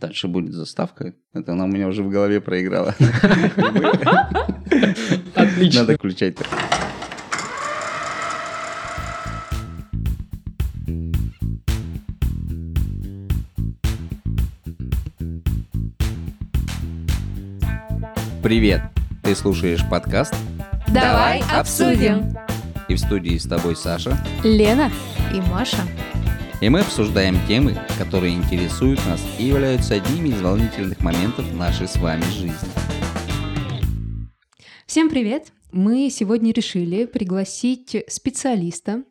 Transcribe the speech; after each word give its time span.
Дальше 0.00 0.28
будет 0.28 0.52
заставка. 0.52 1.14
Это 1.32 1.52
она 1.52 1.64
у 1.64 1.68
меня 1.68 1.88
уже 1.88 2.02
в 2.02 2.10
голове 2.10 2.40
проиграла. 2.40 2.94
Отлично. 5.34 5.80
Надо 5.80 5.94
включать. 5.94 6.36
Привет! 18.42 18.82
Ты 19.22 19.34
слушаешь 19.34 19.84
подкаст 19.88 20.34
Давай 20.88 21.42
обсудим. 21.52 22.36
и 22.88 22.94
в 22.94 23.00
студии 23.00 23.36
с 23.38 23.44
тобой 23.44 23.74
Саша. 23.74 24.16
Лена 24.44 24.90
и 25.34 25.40
Маша. 25.50 25.78
И 26.62 26.70
мы 26.70 26.80
обсуждаем 26.80 27.36
темы, 27.46 27.76
которые 27.98 28.34
интересуют 28.34 28.98
нас 29.04 29.22
и 29.38 29.44
являются 29.44 29.94
одними 29.94 30.30
из 30.30 30.40
волнительных 30.40 30.98
моментов 31.00 31.52
нашей 31.52 31.86
с 31.86 31.96
вами 31.96 32.22
жизни. 32.22 32.56
Всем 34.86 35.10
привет! 35.10 35.52
Мы 35.70 36.08
сегодня 36.10 36.54
решили 36.54 37.04
пригласить 37.04 37.94
специалиста, 38.08 39.02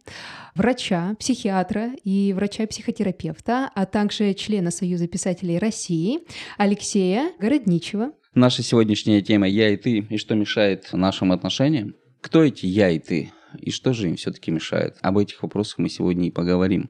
врача, 0.56 1.16
психиатра 1.20 1.92
и 2.04 2.34
врача-психотерапевта, 2.34 3.70
а 3.76 3.86
также 3.86 4.34
члена 4.34 4.72
Союза 4.72 5.08
писателей 5.08 5.60
России 5.60 6.22
Алексея 6.58 7.32
Городничева. 7.40 8.12
Наша 8.34 8.64
сегодняшняя 8.64 9.22
тема 9.22 9.48
«Я 9.48 9.70
и 9.70 9.78
ты» 9.78 10.00
и 10.00 10.18
что 10.18 10.34
мешает 10.34 10.92
нашим 10.94 11.32
отношениям. 11.32 11.94
Кто 12.22 12.44
эти 12.44 12.66
«я» 12.66 12.90
и 12.90 12.98
ты? 12.98 13.32
И 13.60 13.72
что 13.72 13.94
же 13.94 14.10
им 14.10 14.16
все-таки 14.16 14.52
мешает? 14.52 14.98
Об 15.02 15.18
этих 15.18 15.44
вопросах 15.44 15.80
мы 15.80 15.90
сегодня 15.90 16.28
и 16.28 16.32
поговорим. 16.32 16.90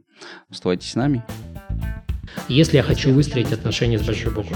Оставайтесь 0.49 0.91
с 0.91 0.95
нами. 0.95 1.23
Если 2.47 2.77
я 2.77 2.83
хочу 2.83 3.13
выстроить 3.13 3.51
отношения 3.51 3.99
с 3.99 4.05
большой 4.05 4.33
буквы. 4.33 4.55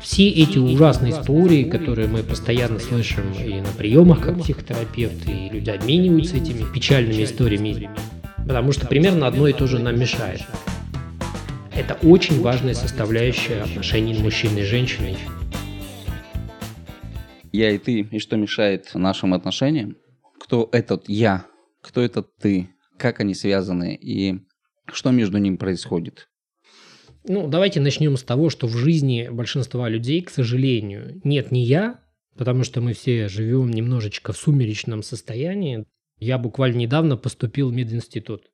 Все 0.00 0.28
эти 0.28 0.56
ужасные 0.58 1.12
истории, 1.12 1.64
которые 1.64 2.06
мы 2.06 2.22
постоянно 2.22 2.78
слышим 2.78 3.32
и 3.32 3.60
на 3.60 3.72
приемах 3.76 4.20
как 4.20 4.38
психотерапевты, 4.40 5.32
и 5.32 5.50
люди 5.50 5.68
обмениваются 5.68 6.36
этими 6.36 6.64
печальными 6.72 7.24
историями, 7.24 7.90
потому 8.46 8.70
что 8.70 8.86
примерно 8.86 9.26
одно 9.26 9.48
и 9.48 9.52
то 9.52 9.66
же 9.66 9.80
нам 9.80 9.98
мешает. 9.98 10.42
Это 11.74 11.94
очень 12.06 12.40
важная 12.40 12.74
составляющая 12.74 13.62
отношений 13.62 14.14
мужчины 14.14 14.60
и 14.60 14.64
женщины. 14.64 15.16
«Я 17.52 17.70
и 17.70 17.78
ты» 17.78 18.00
и 18.00 18.18
что 18.18 18.36
мешает 18.36 18.94
нашим 18.94 19.34
отношениям? 19.34 19.96
Кто 20.40 20.68
этот 20.72 21.08
«я»? 21.08 21.46
Кто 21.80 22.00
этот 22.00 22.36
«ты»? 22.36 22.70
Как 22.98 23.20
они 23.20 23.34
связаны 23.34 23.94
и 23.94 24.40
что 24.92 25.10
между 25.10 25.38
ними 25.38 25.56
происходит? 25.56 26.28
Ну, 27.24 27.48
давайте 27.48 27.80
начнем 27.80 28.16
с 28.16 28.22
того, 28.22 28.50
что 28.50 28.66
в 28.66 28.76
жизни 28.76 29.28
большинства 29.30 29.88
людей, 29.88 30.22
к 30.22 30.30
сожалению, 30.30 31.20
нет 31.24 31.50
ни 31.50 31.58
я, 31.58 32.00
потому 32.36 32.62
что 32.62 32.80
мы 32.80 32.92
все 32.92 33.28
живем 33.28 33.70
немножечко 33.70 34.32
в 34.32 34.36
сумеречном 34.36 35.02
состоянии. 35.02 35.86
Я 36.18 36.38
буквально 36.38 36.76
недавно 36.76 37.16
поступил 37.16 37.70
в 37.70 37.74
мединститут. 37.74 38.44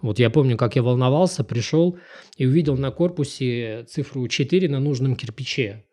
Вот 0.00 0.18
я 0.18 0.30
помню, 0.30 0.56
как 0.56 0.76
я 0.76 0.82
волновался, 0.82 1.44
пришел 1.44 1.98
и 2.36 2.46
увидел 2.46 2.76
на 2.76 2.90
корпусе 2.90 3.84
цифру 3.88 4.26
4 4.26 4.68
на 4.68 4.80
нужном 4.80 5.16
кирпиче. 5.16 5.84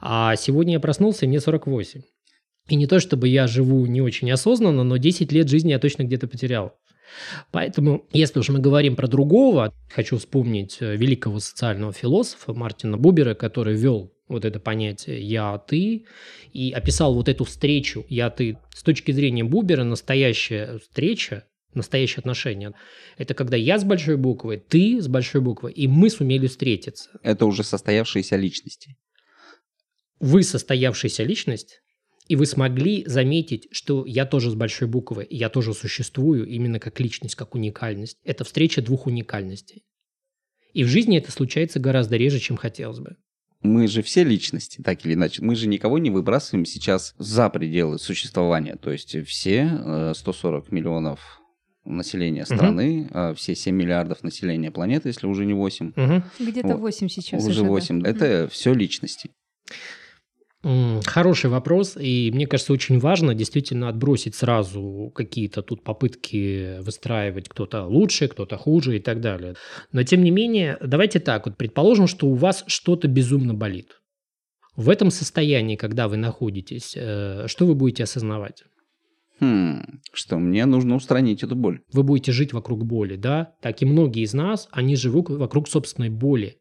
А 0.00 0.34
сегодня 0.34 0.74
я 0.74 0.80
проснулся, 0.80 1.24
и 1.24 1.28
мне 1.28 1.40
48. 1.40 2.02
И 2.68 2.76
не 2.76 2.86
то, 2.86 3.00
чтобы 3.00 3.28
я 3.28 3.46
живу 3.46 3.86
не 3.86 4.00
очень 4.00 4.30
осознанно, 4.30 4.84
но 4.84 4.96
10 4.96 5.32
лет 5.32 5.48
жизни 5.48 5.70
я 5.70 5.78
точно 5.78 6.04
где-то 6.04 6.28
потерял. 6.28 6.74
Поэтому, 7.50 8.06
если 8.12 8.38
уж 8.38 8.48
мы 8.48 8.58
говорим 8.58 8.96
про 8.96 9.06
другого, 9.06 9.74
хочу 9.90 10.18
вспомнить 10.18 10.78
э, 10.80 10.96
великого 10.96 11.40
социального 11.40 11.92
философа 11.92 12.54
Мартина 12.54 12.96
Бубера, 12.96 13.34
который 13.34 13.74
ввел 13.74 14.12
вот 14.28 14.44
это 14.44 14.58
понятие 14.60 15.20
«я, 15.22 15.58
ты» 15.58 16.06
и 16.52 16.72
описал 16.72 17.14
вот 17.14 17.28
эту 17.28 17.44
встречу 17.44 18.06
«я, 18.08 18.30
ты». 18.30 18.58
С 18.74 18.82
точки 18.82 19.12
зрения 19.12 19.44
Бубера 19.44 19.84
настоящая 19.84 20.78
встреча, 20.78 21.44
настоящие 21.74 22.20
отношения– 22.20 22.72
это 23.18 23.34
когда 23.34 23.56
я 23.56 23.78
с 23.78 23.84
большой 23.84 24.16
буквы, 24.16 24.56
ты 24.56 25.00
с 25.00 25.08
большой 25.08 25.42
буквы, 25.42 25.70
и 25.70 25.86
мы 25.86 26.08
сумели 26.08 26.46
встретиться. 26.46 27.10
Это 27.22 27.44
уже 27.46 27.62
состоявшиеся 27.62 28.36
личности. 28.36 28.96
Вы 30.18 30.44
состоявшаяся 30.44 31.24
личность, 31.24 31.82
и 32.28 32.36
вы 32.36 32.46
смогли 32.46 33.04
заметить, 33.06 33.68
что 33.72 34.04
я 34.06 34.24
тоже 34.26 34.50
с 34.50 34.54
большой 34.54 34.88
буквы, 34.88 35.26
я 35.28 35.48
тоже 35.48 35.74
существую 35.74 36.46
именно 36.46 36.78
как 36.78 36.98
личность, 37.00 37.34
как 37.34 37.54
уникальность. 37.54 38.18
Это 38.24 38.44
встреча 38.44 38.80
двух 38.80 39.06
уникальностей. 39.06 39.82
И 40.72 40.84
в 40.84 40.88
жизни 40.88 41.18
это 41.18 41.30
случается 41.32 41.78
гораздо 41.80 42.16
реже, 42.16 42.38
чем 42.38 42.56
хотелось 42.56 43.00
бы. 43.00 43.16
Мы 43.60 43.86
же 43.86 44.02
все 44.02 44.24
личности, 44.24 44.80
так 44.82 45.04
или 45.04 45.14
иначе. 45.14 45.42
Мы 45.42 45.54
же 45.54 45.68
никого 45.68 45.98
не 45.98 46.10
выбрасываем 46.10 46.64
сейчас 46.64 47.14
за 47.18 47.48
пределы 47.48 47.98
существования. 47.98 48.76
То 48.76 48.90
есть 48.90 49.16
все 49.26 49.70
э, 49.70 50.12
140 50.16 50.72
миллионов 50.72 51.40
населения 51.84 52.44
страны, 52.44 53.08
э, 53.12 53.34
все 53.36 53.54
7 53.54 53.74
миллиардов 53.74 54.22
населения 54.24 54.70
планеты, 54.70 55.10
если 55.10 55.26
уже 55.26 55.44
не 55.44 55.54
8, 55.54 55.92
Мгм. 55.94 56.24
Где-то 56.40 56.68
Вот. 56.68 56.80
8 56.80 57.08
сейчас. 57.08 57.44
уже 57.46 57.62
да. 57.62 57.68
8, 57.68 58.02
это 58.04 58.48
все 58.50 58.72
личности. 58.72 59.30
Хороший 60.62 61.50
вопрос, 61.50 61.96
и 61.96 62.30
мне 62.32 62.46
кажется, 62.46 62.72
очень 62.72 63.00
важно 63.00 63.34
действительно 63.34 63.88
отбросить 63.88 64.36
сразу 64.36 65.10
какие-то 65.12 65.60
тут 65.60 65.82
попытки 65.82 66.80
выстраивать 66.80 67.48
кто-то 67.48 67.84
лучше, 67.84 68.28
кто-то 68.28 68.56
хуже 68.56 68.96
и 68.96 69.00
так 69.00 69.20
далее. 69.20 69.56
Но 69.90 70.04
тем 70.04 70.22
не 70.22 70.30
менее, 70.30 70.78
давайте 70.80 71.18
так, 71.18 71.46
вот 71.46 71.56
предположим, 71.56 72.06
что 72.06 72.28
у 72.28 72.34
вас 72.34 72.62
что-то 72.68 73.08
безумно 73.08 73.54
болит. 73.54 74.00
В 74.76 74.88
этом 74.88 75.10
состоянии, 75.10 75.76
когда 75.76 76.06
вы 76.06 76.16
находитесь, 76.16 76.94
э, 76.96 77.46
что 77.48 77.66
вы 77.66 77.74
будете 77.74 78.04
осознавать? 78.04 78.62
Хм, 79.40 80.00
что 80.12 80.38
мне 80.38 80.64
нужно 80.66 80.94
устранить 80.94 81.42
эту 81.42 81.56
боль. 81.56 81.80
Вы 81.92 82.04
будете 82.04 82.30
жить 82.30 82.52
вокруг 82.52 82.84
боли, 82.84 83.16
да? 83.16 83.54
Так 83.60 83.82
и 83.82 83.84
многие 83.84 84.22
из 84.22 84.32
нас, 84.32 84.68
они 84.70 84.94
живут 84.94 85.28
вокруг 85.28 85.68
собственной 85.68 86.10
боли. 86.10 86.58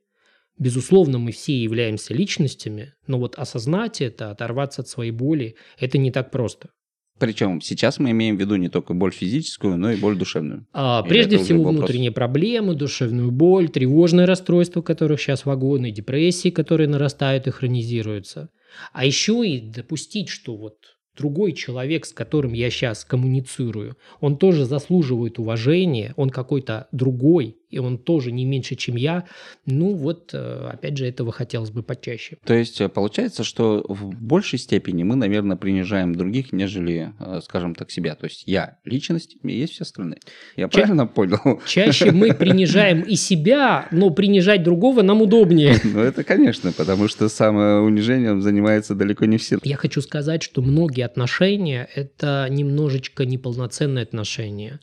Безусловно, 0.62 1.18
мы 1.18 1.32
все 1.32 1.60
являемся 1.60 2.14
личностями, 2.14 2.94
но 3.08 3.18
вот 3.18 3.34
осознать 3.34 4.00
это, 4.00 4.30
оторваться 4.30 4.84
от 4.84 4.88
своей 4.88 5.10
боли, 5.10 5.56
это 5.80 5.98
не 5.98 6.12
так 6.12 6.30
просто. 6.30 6.70
Причем 7.18 7.62
сейчас 7.62 7.98
мы 7.98 8.12
имеем 8.12 8.38
в 8.38 8.40
виду 8.40 8.58
не 8.58 8.70
только 8.70 8.94
боль 8.94 9.12
физическую, 9.12 9.76
но 9.78 9.92
и 9.92 9.96
боль 9.96 10.16
душевную. 10.16 10.68
А, 10.72 11.02
Или 11.02 11.10
прежде 11.10 11.40
всего, 11.40 11.64
вопрос? 11.64 11.80
внутренние 11.80 12.12
проблемы, 12.12 12.76
душевную 12.76 13.32
боль, 13.32 13.70
тревожные 13.70 14.26
расстройства, 14.28 14.84
которых 14.84 15.20
сейчас 15.20 15.46
вагоны, 15.46 15.90
депрессии, 15.90 16.52
которые 16.52 16.88
нарастают 16.88 17.48
и 17.48 17.52
хронизируются. 17.52 18.50
А 18.94 19.04
еще 19.04 19.44
и 19.44 19.60
допустить, 19.60 20.30
что 20.30 20.56
вот 20.56 20.76
другой 21.18 21.54
человек, 21.54 22.06
с 22.06 22.14
которым 22.14 22.54
я 22.54 22.70
сейчас 22.70 23.04
коммуницирую, 23.04 23.98
он 24.20 24.38
тоже 24.38 24.66
заслуживает 24.66 25.40
уважения, 25.40 26.14
он 26.18 26.30
какой-то 26.30 26.88
другой, 26.92 27.58
и 27.72 27.80
он 27.80 27.98
тоже 27.98 28.32
не 28.32 28.46
меньше, 28.46 28.76
чем 28.76 28.96
я. 28.96 29.26
Ну 29.66 29.96
вот, 29.96 30.32
э, 30.34 30.70
опять 30.72 30.98
же, 30.98 31.08
этого 31.08 31.32
хотелось 31.32 31.72
бы 31.72 31.84
почаще. 31.84 32.38
То 32.46 32.54
есть 32.54 32.82
э, 32.82 32.90
получается, 32.90 33.44
что 33.44 33.84
в 33.88 34.14
большей 34.22 34.60
степени 34.60 35.04
мы, 35.04 35.16
наверное, 35.16 35.58
принижаем 35.58 36.14
других, 36.14 36.52
нежели, 36.52 37.14
э, 37.20 37.40
скажем 37.44 37.76
так, 37.76 37.90
себя. 37.92 38.16
То 38.16 38.26
есть 38.26 38.44
я 38.46 38.78
личность, 38.86 39.38
и 39.44 39.58
есть 39.58 39.74
все 39.74 39.84
остальные. 39.84 40.20
Я 40.56 40.68
Ча- 40.68 40.80
правильно 40.80 41.08
понял? 41.08 41.62
Чаще 41.66 42.12
мы 42.12 42.34
принижаем 42.34 43.02
и 43.02 43.16
себя, 43.16 43.88
но 43.92 44.10
принижать 44.10 44.64
другого 44.64 45.02
нам 45.02 45.22
удобнее. 45.22 45.76
Ну, 45.84 46.00
это, 46.00 46.24
конечно, 46.24 46.72
потому 46.72 47.08
что 47.08 47.30
самоунижением 47.30 48.42
занимается 48.42 48.96
далеко 48.96 49.26
не 49.26 49.38
все. 49.38 49.58
Я 49.64 49.78
хочу 49.78 50.02
сказать, 50.02 50.44
что 50.44 50.62
многие 50.62 51.06
отношения– 51.06 51.88
это 51.96 52.48
немножечко 52.50 53.26
неполноценные 53.26 54.04
отношения. 54.04 54.80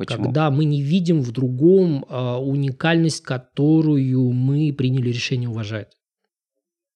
Почему? 0.00 0.24
Когда 0.24 0.50
мы 0.50 0.64
не 0.64 0.80
видим 0.80 1.20
в 1.20 1.30
другом 1.30 2.06
а, 2.08 2.40
уникальность, 2.40 3.20
которую 3.20 4.30
мы 4.32 4.72
приняли 4.72 5.10
решение 5.10 5.50
уважать. 5.50 5.92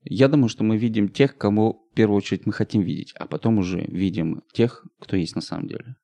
Я 0.04 0.28
думаю, 0.28 0.48
что 0.48 0.64
мы 0.64 0.78
видим 0.78 1.10
тех, 1.10 1.36
кому 1.36 1.86
в 1.92 1.94
первую 1.94 2.16
очередь 2.16 2.46
мы 2.46 2.54
хотим 2.54 2.80
видеть, 2.80 3.12
а 3.18 3.26
потом 3.26 3.58
уже 3.58 3.84
видим 3.88 4.42
тех, 4.54 4.86
кто 5.00 5.16
есть 5.16 5.36
на 5.36 5.42
самом 5.42 5.68
деле. 5.68 5.96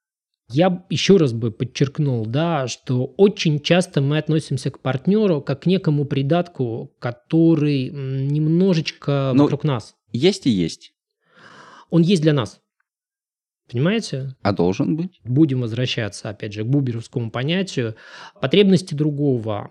Я 0.50 0.84
еще 0.90 1.16
раз 1.16 1.32
бы 1.32 1.50
подчеркнул, 1.50 2.26
да, 2.26 2.68
что 2.68 3.06
очень 3.16 3.60
часто 3.60 4.02
мы 4.02 4.18
относимся 4.18 4.70
к 4.70 4.80
партнеру 4.80 5.40
как 5.40 5.62
к 5.62 5.66
некому 5.66 6.04
придатку, 6.04 6.92
который 6.98 7.88
немножечко 7.88 9.32
Ну, 9.34 9.44
вокруг 9.44 9.64
нас. 9.64 9.94
Есть 10.12 10.46
и 10.46 10.50
есть, 10.50 10.92
Он 11.88 12.02
есть 12.02 12.20
для 12.20 12.34
нас. 12.34 12.60
Понимаете? 13.72 14.34
а 14.42 14.52
должен 14.52 14.96
быть. 14.96 15.20
Будем 15.24 15.60
возвращаться, 15.60 16.30
опять 16.30 16.52
же, 16.52 16.64
к 16.64 16.66
буберовскому 16.66 17.30
понятию. 17.30 17.94
Потребности 18.40 18.94
другого, 18.94 19.70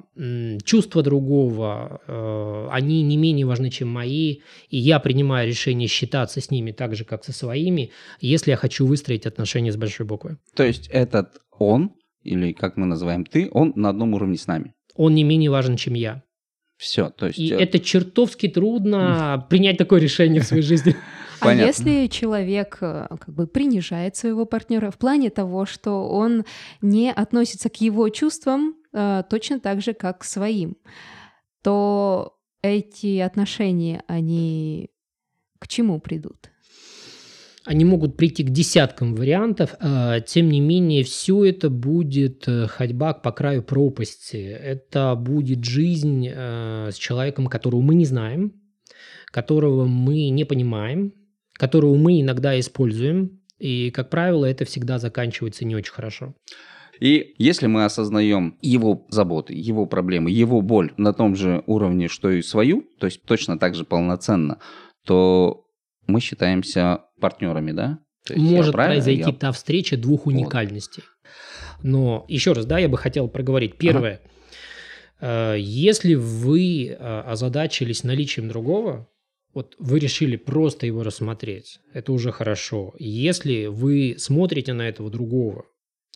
чувства 0.64 1.04
другого, 1.04 2.02
э, 2.08 2.68
они 2.72 3.02
не 3.04 3.18
менее 3.18 3.46
важны, 3.46 3.70
чем 3.70 3.90
мои. 3.90 4.38
И 4.70 4.78
я 4.78 5.00
принимаю 5.00 5.48
решение 5.48 5.88
считаться 5.88 6.42
с 6.42 6.52
ними 6.52 6.72
так 6.72 6.96
же, 6.96 7.06
как 7.06 7.24
со 7.24 7.34
своими, 7.34 7.92
если 8.22 8.52
я 8.52 8.58
хочу 8.58 8.86
выстроить 8.86 9.26
отношения 9.26 9.72
с 9.72 9.78
большой 9.78 10.06
буквы. 10.06 10.38
То 10.56 10.64
есть 10.64 10.88
этот 10.88 11.40
он, 11.58 11.92
или 12.24 12.54
как 12.54 12.78
мы 12.78 12.86
называем 12.86 13.26
ты, 13.26 13.50
он 13.52 13.74
на 13.76 13.90
одном 13.90 14.14
уровне 14.14 14.38
с 14.38 14.48
нами. 14.48 14.74
Он 14.96 15.16
не 15.16 15.24
менее 15.24 15.50
важен, 15.50 15.78
чем 15.78 15.94
я. 15.94 16.24
Все, 16.80 17.10
то 17.10 17.28
есть... 17.28 17.38
И 17.38 17.52
э, 17.52 17.58
это 17.58 17.78
чертовски 17.78 18.48
трудно 18.48 19.46
принять 19.50 19.78
такое 19.78 20.00
решение 20.00 20.42
в 20.42 20.46
своей 20.46 20.64
жизни. 20.64 20.96
А 21.42 21.54
если 21.54 22.08
человек 22.08 22.80
э, 22.82 23.08
как 23.18 23.34
бы 23.34 23.48
принижает 23.48 24.18
своего 24.18 24.46
партнера 24.46 24.92
в 24.92 24.98
плане 24.98 25.30
того, 25.30 25.66
что 25.66 26.10
он 26.10 26.44
не 26.82 27.14
относится 27.14 27.70
к 27.70 27.78
его 27.80 28.10
чувствам 28.10 28.76
э, 28.92 29.24
точно 29.30 29.62
так 29.62 29.82
же, 29.82 29.94
как 29.94 30.20
к 30.20 30.24
своим, 30.26 30.76
то 31.64 32.38
эти 32.62 33.20
отношения, 33.20 34.04
они 34.08 34.90
к 35.60 35.70
чему 35.70 36.02
придут? 36.02 36.49
Они 37.70 37.86
могут 37.86 38.18
прийти 38.18 38.44
к 38.44 38.50
десяткам 38.50 39.14
вариантов, 39.14 39.76
а, 39.80 40.22
тем 40.22 40.50
не 40.50 40.60
менее, 40.60 41.04
все 41.04 41.46
это 41.46 41.70
будет 41.70 42.48
э, 42.48 42.66
ходьба 42.66 43.14
по 43.14 43.32
краю 43.32 43.62
пропасти. 43.62 44.38
Это 44.38 45.14
будет 45.14 45.64
жизнь 45.64 46.28
э, 46.28 46.90
с 46.92 46.96
человеком, 46.96 47.46
которого 47.46 47.82
мы 47.82 47.94
не 47.94 48.06
знаем, 48.06 48.54
которого 49.28 49.86
мы 49.86 50.30
не 50.30 50.46
понимаем, 50.46 51.14
которого 51.54 51.96
мы 51.96 52.22
иногда 52.22 52.60
используем, 52.60 53.40
и, 53.60 53.92
как 53.92 54.10
правило, 54.10 54.48
это 54.48 54.66
всегда 54.66 54.98
заканчивается 54.98 55.64
не 55.64 55.76
очень 55.76 55.94
хорошо. 55.94 56.34
И 57.00 57.36
если 57.38 57.68
мы 57.68 57.86
осознаем 57.86 58.58
его 58.64 59.06
заботы, 59.10 59.54
его 59.54 59.86
проблемы, 59.86 60.32
его 60.32 60.62
боль 60.62 60.92
на 60.98 61.14
том 61.14 61.36
же 61.36 61.62
уровне, 61.68 62.08
что 62.08 62.32
и 62.32 62.42
свою, 62.42 62.88
то 63.00 63.06
есть 63.06 63.22
точно 63.26 63.60
так 63.60 63.76
же 63.76 63.86
полноценно, 63.86 64.58
то 65.06 65.68
мы 66.08 66.20
считаемся 66.20 67.02
партнерами, 67.20 67.72
да? 67.72 68.00
То 68.26 68.34
есть 68.34 68.46
Может 68.46 68.74
произойти 68.74 69.22
я- 69.30 69.32
та 69.34 69.52
встреча 69.52 69.98
двух 69.98 70.26
уникальностей. 70.28 71.04
Но 71.82 72.26
еще 72.28 72.52
раз, 72.54 72.66
да, 72.66 72.78
я 72.80 72.90
бы 72.90 72.98
хотел 72.98 73.28
проговорить. 73.30 73.78
Первое. 73.78 74.22
Э, 75.22 75.56
Если 75.58 76.16
вы 76.16 76.88
э, 76.88 76.96
озадачились 77.26 78.04
наличием 78.04 78.48
другого, 78.50 79.08
вот 79.54 79.76
вы 79.80 80.00
решили 80.00 80.36
просто 80.36 80.86
его 80.86 81.04
рассмотреть, 81.04 81.80
это 81.94 82.12
уже 82.14 82.32
хорошо. 82.32 82.94
Если 83.00 83.66
вы 83.66 84.16
смотрите 84.18 84.74
на 84.74 84.88
этого 84.88 85.10
другого, 85.10 85.66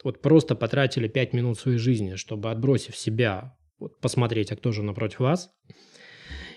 вот 0.04 0.22
просто 0.22 0.56
потратили 0.56 1.08
5 1.08 1.34
минут 1.34 1.58
своей 1.60 1.78
жизни, 1.78 2.16
чтобы 2.16 2.52
отбросив 2.52 2.96
себя, 2.96 3.56
вот 3.80 4.00
посмотреть, 4.00 4.52
а 4.52 4.56
кто 4.56 4.72
же 4.72 4.84
напротив 4.84 5.20
вас, 5.22 5.50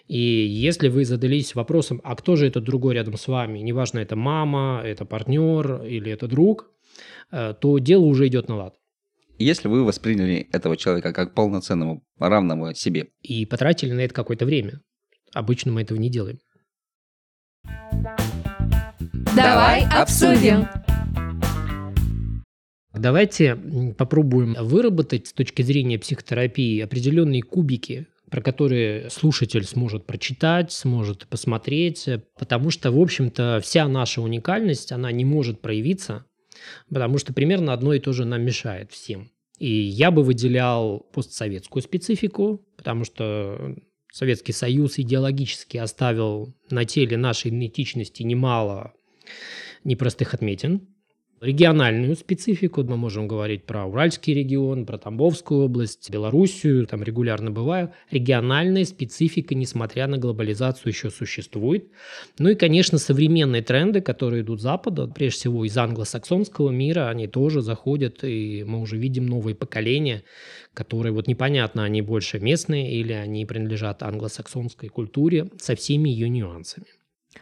и 0.08 0.18
если 0.18 0.88
вы 0.88 1.04
задались 1.04 1.54
вопросом, 1.54 2.00
а 2.04 2.14
кто 2.14 2.36
же 2.36 2.46
этот 2.46 2.64
другой 2.64 2.94
рядом 2.94 3.16
с 3.16 3.26
вами, 3.26 3.58
неважно, 3.58 3.98
это 3.98 4.14
мама, 4.14 4.80
это 4.84 5.04
партнер 5.04 5.82
или 5.82 6.12
это 6.12 6.28
друг, 6.28 6.70
э, 7.32 7.54
то 7.60 7.78
дело 7.78 8.04
уже 8.04 8.28
идет 8.28 8.48
на 8.48 8.56
лад. 8.56 8.74
Если 9.38 9.68
вы 9.68 9.84
восприняли 9.84 10.48
этого 10.52 10.76
человека 10.76 11.12
как 11.12 11.34
полноценного, 11.34 12.00
равного 12.18 12.74
себе, 12.74 13.08
И 13.20 13.44
потратили 13.44 13.92
на 13.92 14.00
это 14.00 14.14
какое-то 14.14 14.46
время. 14.46 14.80
Обычно 15.34 15.72
мы 15.72 15.82
этого 15.82 15.98
не 15.98 16.08
делаем. 16.08 16.38
Давай 19.34 19.84
обсудим. 19.90 20.66
Давайте 22.94 23.56
попробуем 23.98 24.56
выработать 24.58 25.26
с 25.26 25.32
точки 25.34 25.60
зрения 25.60 25.98
психотерапии 25.98 26.80
определенные 26.80 27.42
кубики, 27.42 28.06
про 28.30 28.40
которые 28.40 29.08
слушатель 29.10 29.64
сможет 29.64 30.06
прочитать, 30.06 30.72
сможет 30.72 31.26
посмотреть, 31.28 32.08
потому 32.38 32.70
что, 32.70 32.90
в 32.90 33.00
общем-то, 33.00 33.60
вся 33.62 33.86
наша 33.88 34.20
уникальность, 34.20 34.92
она 34.92 35.12
не 35.12 35.24
может 35.24 35.60
проявиться, 35.60 36.26
потому 36.88 37.18
что 37.18 37.32
примерно 37.32 37.72
одно 37.72 37.94
и 37.94 38.00
то 38.00 38.12
же 38.12 38.24
нам 38.24 38.42
мешает 38.42 38.90
всем. 38.90 39.30
И 39.58 39.70
я 39.70 40.10
бы 40.10 40.22
выделял 40.22 41.00
постсоветскую 41.12 41.82
специфику, 41.82 42.66
потому 42.76 43.04
что 43.04 43.76
Советский 44.12 44.52
Союз 44.52 44.98
идеологически 44.98 45.76
оставил 45.76 46.54
на 46.70 46.84
теле 46.84 47.16
нашей 47.16 47.50
идентичности 47.50 48.22
немало 48.22 48.92
непростых 49.84 50.34
отметин. 50.34 50.88
Региональную 51.42 52.16
специфику, 52.16 52.82
мы 52.82 52.96
можем 52.96 53.28
говорить 53.28 53.64
про 53.64 53.84
Уральский 53.84 54.32
регион, 54.32 54.86
про 54.86 54.96
Тамбовскую 54.96 55.66
область, 55.66 56.08
Белоруссию, 56.10 56.86
там 56.86 57.02
регулярно 57.02 57.50
бываю. 57.50 57.92
Региональная 58.10 58.86
специфика, 58.86 59.54
несмотря 59.54 60.06
на 60.06 60.16
глобализацию, 60.16 60.92
еще 60.92 61.10
существует. 61.10 61.88
Ну 62.38 62.48
и, 62.48 62.54
конечно, 62.54 62.96
современные 62.96 63.60
тренды, 63.60 64.00
которые 64.00 64.44
идут 64.44 64.60
с 64.60 64.62
Запада, 64.62 65.06
прежде 65.08 65.40
всего 65.40 65.66
из 65.66 65.76
англосаксонского 65.76 66.70
мира, 66.70 67.10
они 67.10 67.26
тоже 67.26 67.60
заходят, 67.60 68.24
и 68.24 68.64
мы 68.66 68.80
уже 68.80 68.96
видим 68.96 69.26
новые 69.26 69.54
поколения, 69.54 70.24
которые 70.72 71.12
вот 71.12 71.28
непонятно, 71.28 71.84
они 71.84 72.00
больше 72.00 72.38
местные 72.38 72.94
или 72.94 73.12
они 73.12 73.44
принадлежат 73.44 74.02
англосаксонской 74.02 74.88
культуре 74.88 75.50
со 75.58 75.76
всеми 75.76 76.08
ее 76.08 76.30
нюансами. 76.30 76.86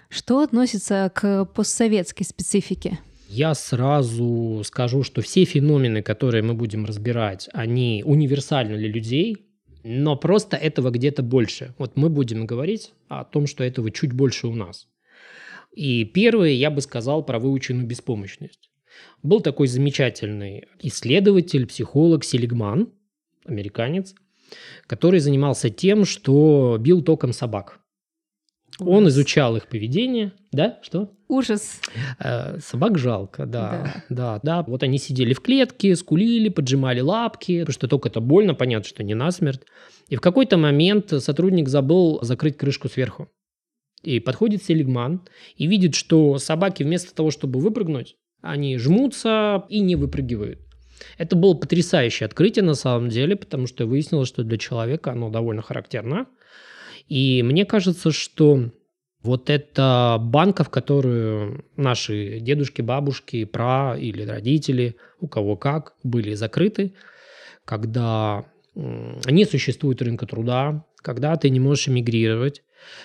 Что 0.09 0.41
относится 0.41 1.13
к 1.15 1.45
постсоветской 1.45 2.27
специфике? 2.27 2.99
Я 3.29 3.55
сразу 3.55 4.63
скажу, 4.65 5.03
что 5.03 5.23
все 5.23 5.45
феномены, 5.45 6.03
которые 6.03 6.43
мы 6.43 6.55
будем 6.55 6.85
разбирать, 6.85 7.49
они 7.53 8.03
универсальны 8.07 8.77
для 8.77 8.89
людей, 8.89 9.47
но 9.83 10.17
просто 10.17 10.57
этого 10.57 10.91
где-то 10.91 11.23
больше. 11.23 11.75
Вот 11.79 11.97
мы 11.97 12.09
будем 12.09 12.47
говорить 12.47 12.93
о 13.09 13.25
том, 13.25 13.47
что 13.47 13.65
этого 13.65 13.91
чуть 13.91 14.13
больше 14.13 14.47
у 14.47 14.55
нас. 14.55 14.89
И 15.73 16.05
первое, 16.05 16.51
я 16.51 16.71
бы 16.71 16.81
сказал 16.81 17.25
про 17.25 17.39
выученную 17.39 17.87
беспомощность. 17.87 18.71
Был 19.23 19.41
такой 19.41 19.67
замечательный 19.67 20.69
исследователь, 20.81 21.67
психолог 21.67 22.25
Селигман, 22.25 22.89
американец, 23.45 24.15
который 24.87 25.21
занимался 25.21 25.71
тем, 25.71 26.05
что 26.05 26.77
бил 26.81 27.03
током 27.03 27.33
собак. 27.33 27.81
Он 28.81 29.05
Ужас. 29.05 29.15
изучал 29.15 29.57
их 29.57 29.69
поведение, 29.69 30.33
да, 30.51 30.79
что? 30.83 31.13
Ужас. 31.29 31.81
Э, 32.19 32.59
Собак 32.59 32.99
жалко, 32.99 33.47
да, 33.47 34.03
да, 34.09 34.41
да. 34.43 34.63
Вот 34.65 34.83
они 34.83 34.99
сидели 34.99 35.33
в 35.33 35.41
клетке, 35.41 35.95
скулили, 35.95 36.49
поджимали 36.49 37.01
лапки, 37.01 37.61
потому 37.61 37.73
что 37.73 37.87
только 37.87 38.09
это 38.09 38.21
больно, 38.21 38.55
понятно, 38.55 38.89
что 38.89 39.05
не 39.05 39.15
насмерть. 39.15 39.61
И 40.09 40.17
в 40.17 40.21
какой-то 40.21 40.57
момент 40.57 41.11
сотрудник 41.11 41.69
забыл 41.69 42.19
закрыть 42.23 42.57
крышку 42.57 42.89
сверху. 42.89 43.29
И 44.03 44.19
подходит 44.21 44.63
Селигман 44.63 45.23
и 45.57 45.67
видит, 45.67 45.95
что 45.95 46.39
собаки 46.39 46.83
вместо 46.83 47.15
того, 47.15 47.31
чтобы 47.31 47.61
выпрыгнуть, 47.61 48.17
они 48.43 48.77
жмутся 48.77 49.65
и 49.69 49.81
не 49.81 49.97
выпрыгивают. 49.97 50.61
Это 51.17 51.37
было 51.37 51.55
потрясающее 51.55 52.27
открытие 52.27 52.65
на 52.65 52.75
самом 52.75 53.09
деле, 53.09 53.37
потому 53.37 53.67
что 53.67 53.87
выяснилось, 53.87 54.29
что 54.29 54.45
для 54.45 54.59
человека 54.59 55.13
оно 55.13 55.31
довольно 55.31 55.63
характерно. 55.63 56.27
И 57.09 57.43
мне 57.43 57.65
кажется, 57.65 58.13
что 58.13 58.71
вот 59.23 59.49
эта 59.51 60.19
банка, 60.21 60.65
в 60.65 60.71
которую 60.71 61.65
наши 61.77 62.41
дедушки, 62.41 62.83
бабушки, 62.83 63.45
пра 63.45 63.97
или 63.99 64.23
родители, 64.23 64.97
у 65.19 65.29
кого 65.29 65.57
как, 65.57 65.95
были 66.03 66.35
закрыты, 66.35 66.95
когда 67.65 68.45
не 68.75 69.45
существует 69.45 70.03
рынка 70.03 70.27
труда, 70.27 70.85
когда 70.97 71.37
ты 71.37 71.49
не 71.51 71.61
можешь 71.61 71.89
эмигрировать, 71.89 72.63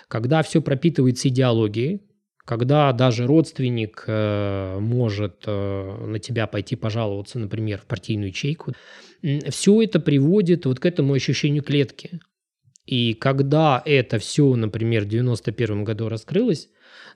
когда 0.08 0.42
все 0.44 0.62
пропитывается 0.62 1.30
идеологией, 1.30 2.02
когда 2.46 2.92
даже 2.94 3.28
родственник 3.28 4.04
э, 4.08 4.80
может 4.80 5.44
э, 5.46 6.06
на 6.08 6.18
тебя 6.18 6.48
пойти 6.48 6.76
пожаловаться, 6.76 7.38
например, 7.38 7.78
в 7.78 7.86
партийную 7.86 8.30
ячейку, 8.30 8.74
все 9.50 9.84
это 9.84 10.00
приводит 10.00 10.66
вот 10.66 10.80
к 10.80 10.86
этому 10.88 11.14
ощущению 11.14 11.62
клетки. 11.62 12.20
И 12.90 13.14
когда 13.14 13.84
это 13.86 14.18
все, 14.18 14.56
например, 14.56 15.04
в 15.04 15.10
91 15.10 15.84
году 15.84 16.10
раскрылось, 16.10 16.70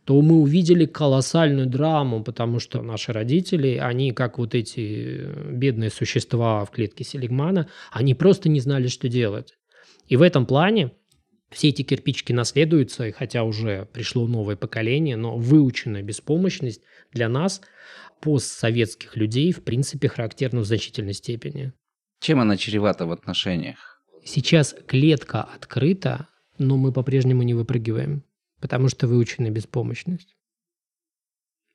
то 0.06 0.22
мы 0.22 0.36
увидели 0.40 0.86
колоссальную 0.86 1.66
драму, 1.66 2.24
потому 2.24 2.60
что 2.60 2.84
наши 2.84 3.12
родители, 3.12 3.78
они 3.82 4.12
как 4.12 4.38
вот 4.38 4.54
эти 4.54 5.18
э, 5.18 5.52
бедные 5.52 5.90
существа 5.90 6.64
в 6.64 6.70
клетке 6.70 7.04
Селигмана, 7.04 7.70
они 7.92 8.14
просто 8.14 8.50
не 8.50 8.60
знали, 8.60 8.88
что 8.88 9.10
делать. 9.10 9.56
И 10.08 10.16
в 10.16 10.22
этом 10.22 10.46
плане 10.46 10.92
все 11.50 11.70
эти 11.70 11.82
кирпичики 11.82 12.34
наследуются, 12.34 13.08
и 13.08 13.12
хотя 13.12 13.44
уже 13.44 13.88
пришло 13.92 14.28
новое 14.28 14.56
поколение, 14.56 15.18
но 15.18 15.38
выученная 15.38 16.04
беспомощность 16.04 16.84
для 17.12 17.30
нас, 17.30 17.62
постсоветских 18.22 19.16
людей, 19.18 19.52
в 19.52 19.64
принципе, 19.64 20.08
характерна 20.08 20.60
в 20.60 20.66
значительной 20.66 21.14
степени. 21.14 21.74
чем 22.22 22.40
она 22.40 22.58
чревата 22.58 23.08
в 23.08 23.12
отношениях? 23.12 23.93
Сейчас 24.24 24.76
клетка 24.88 25.42
открыта, 25.42 26.28
но 26.58 26.78
мы 26.78 26.92
по-прежнему 26.92 27.44
не 27.44 27.54
выпрыгиваем, 27.54 28.24
потому 28.62 28.88
что 28.88 29.08
выучена 29.08 29.50
беспомощность. 29.50 30.36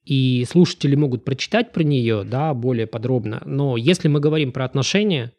И 0.05 0.47
слушатели 0.49 0.95
могут 0.95 1.25
прочитать 1.25 1.73
про 1.73 1.83
нее, 1.83 2.25
да, 2.25 2.55
более 2.55 2.87
подробно. 2.87 3.43
Но 3.45 3.76
если 3.76 4.09
мы 4.09 4.21
говорим 4.21 4.52
про 4.52 4.64
отношения, 4.64 5.33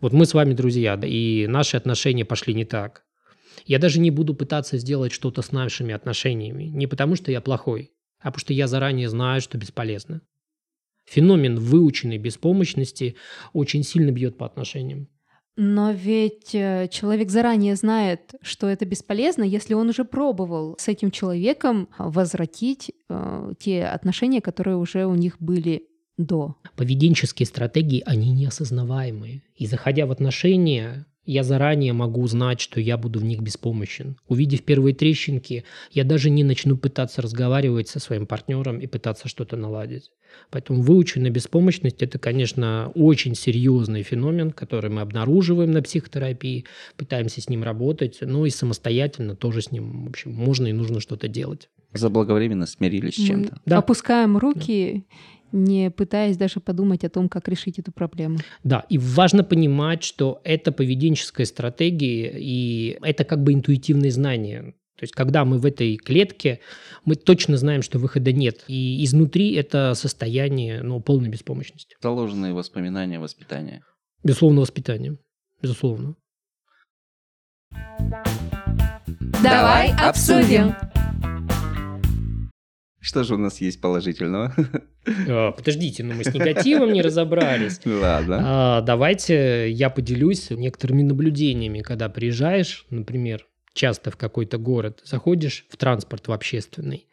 вот 0.00 0.12
мы 0.12 0.26
с 0.26 0.34
вами 0.34 0.54
друзья, 0.54 0.96
да, 0.96 1.06
и 1.06 1.46
наши 1.46 1.76
отношения 1.76 2.24
пошли 2.24 2.54
не 2.54 2.64
так. 2.64 3.04
Я 3.64 3.78
даже 3.78 4.00
не 4.00 4.10
буду 4.10 4.34
пытаться 4.34 4.78
сделать 4.78 5.12
что-то 5.12 5.42
с 5.42 5.52
нашими 5.52 5.94
отношениями. 5.94 6.64
Не 6.64 6.86
потому, 6.88 7.14
что 7.14 7.30
я 7.30 7.40
плохой, 7.40 7.92
а 8.18 8.26
потому 8.26 8.40
что 8.40 8.52
я 8.52 8.66
заранее 8.66 9.08
знаю, 9.08 9.40
что 9.40 9.58
бесполезно. 9.58 10.22
Феномен 11.06 11.58
выученной 11.58 12.18
беспомощности 12.18 13.16
очень 13.52 13.84
сильно 13.84 14.10
бьет 14.10 14.36
по 14.36 14.46
отношениям. 14.46 15.08
Но 15.60 15.90
ведь 15.90 16.54
э, 16.54 16.86
человек 16.88 17.30
заранее 17.30 17.74
знает, 17.74 18.36
что 18.42 18.68
это 18.68 18.86
бесполезно, 18.86 19.42
если 19.42 19.74
он 19.74 19.88
уже 19.88 20.04
пробовал 20.04 20.76
с 20.78 20.86
этим 20.86 21.10
человеком 21.10 21.88
возвратить 21.98 22.92
э, 23.08 23.52
те 23.58 23.86
отношения, 23.86 24.40
которые 24.40 24.76
уже 24.76 25.04
у 25.06 25.16
них 25.16 25.34
были 25.40 25.82
до. 26.16 26.54
Поведенческие 26.76 27.46
стратегии, 27.46 28.04
они 28.06 28.30
неосознаваемые. 28.30 29.42
И 29.56 29.66
заходя 29.66 30.06
в 30.06 30.12
отношения, 30.12 31.06
я 31.28 31.42
заранее 31.42 31.92
могу 31.92 32.26
знать, 32.26 32.58
что 32.58 32.80
я 32.80 32.96
буду 32.96 33.18
в 33.18 33.24
них 33.24 33.40
беспомощен. 33.40 34.16
Увидев 34.28 34.62
первые 34.62 34.94
трещинки, 34.94 35.64
я 35.92 36.04
даже 36.04 36.30
не 36.30 36.42
начну 36.42 36.76
пытаться 36.78 37.20
разговаривать 37.20 37.86
со 37.88 38.00
своим 38.00 38.26
партнером 38.26 38.78
и 38.78 38.86
пытаться 38.86 39.28
что-то 39.28 39.56
наладить. 39.56 40.10
Поэтому 40.50 40.80
выученная 40.80 41.30
беспомощность– 41.30 41.96
это, 42.02 42.18
конечно, 42.18 42.90
очень 42.94 43.34
серьезный 43.34 44.02
феномен, 44.02 44.52
который 44.52 44.90
мы 44.90 45.02
обнаруживаем 45.02 45.70
на 45.70 45.82
психотерапии, 45.82 46.64
пытаемся 46.96 47.42
с 47.42 47.50
ним 47.50 47.62
работать, 47.62 48.18
ну 48.22 48.46
и 48.46 48.50
самостоятельно 48.50 49.36
тоже 49.36 49.60
с 49.60 49.70
ним, 49.70 50.06
в 50.06 50.08
общем, 50.08 50.32
можно 50.32 50.66
и 50.66 50.72
нужно 50.72 51.00
что-то 51.00 51.28
делать. 51.28 51.68
Заблаговременно 51.92 52.66
смирились 52.66 53.14
с 53.14 53.26
чем-то. 53.26 53.60
Да. 53.66 53.78
опускаем 53.78 54.38
руки 54.38 55.04
не 55.52 55.90
пытаясь 55.90 56.36
даже 56.36 56.60
подумать 56.60 57.04
о 57.04 57.08
том, 57.08 57.28
как 57.28 57.48
решить 57.48 57.78
эту 57.78 57.92
проблему. 57.92 58.38
Да, 58.64 58.84
и 58.88 58.98
важно 58.98 59.44
понимать, 59.44 60.02
что 60.02 60.40
это 60.44 60.72
поведенческая 60.72 61.46
стратегия, 61.46 62.32
и 62.38 62.98
это 63.02 63.24
как 63.24 63.42
бы 63.42 63.52
интуитивные 63.52 64.10
знания. 64.10 64.74
То 64.98 65.04
есть, 65.04 65.14
когда 65.14 65.44
мы 65.44 65.58
в 65.58 65.66
этой 65.66 65.96
клетке, 65.96 66.58
мы 67.04 67.14
точно 67.14 67.56
знаем, 67.56 67.82
что 67.82 68.00
выхода 68.00 68.32
нет. 68.32 68.64
И 68.66 69.04
изнутри 69.04 69.54
это 69.54 69.94
состояние 69.94 70.82
ну, 70.82 71.00
полной 71.00 71.28
беспомощности. 71.28 71.96
Заложенные 72.02 72.52
воспоминания 72.52 73.20
воспитания. 73.20 73.84
Безусловно, 74.24 74.62
воспитание. 74.62 75.16
Безусловно. 75.62 76.16
Давай 79.40 79.92
обсудим. 80.00 80.74
Что 83.08 83.24
же 83.24 83.36
у 83.36 83.38
нас 83.38 83.62
есть 83.62 83.80
положительного? 83.80 84.54
А, 85.26 85.52
подождите, 85.52 86.04
но 86.04 86.10
ну 86.10 86.18
мы 86.18 86.24
с 86.24 86.34
негативом 86.34 86.92
не 86.92 87.00
разобрались. 87.00 87.80
Ладно. 87.86 88.42
А, 88.44 88.80
давайте 88.82 89.70
я 89.70 89.88
поделюсь 89.88 90.50
некоторыми 90.50 91.00
наблюдениями, 91.00 91.80
когда 91.80 92.10
приезжаешь, 92.10 92.84
например, 92.90 93.46
часто 93.72 94.10
в 94.10 94.18
какой-то 94.18 94.58
город, 94.58 95.00
заходишь 95.04 95.64
в 95.70 95.78
транспорт 95.78 96.28
в 96.28 96.32
общественный, 96.32 97.06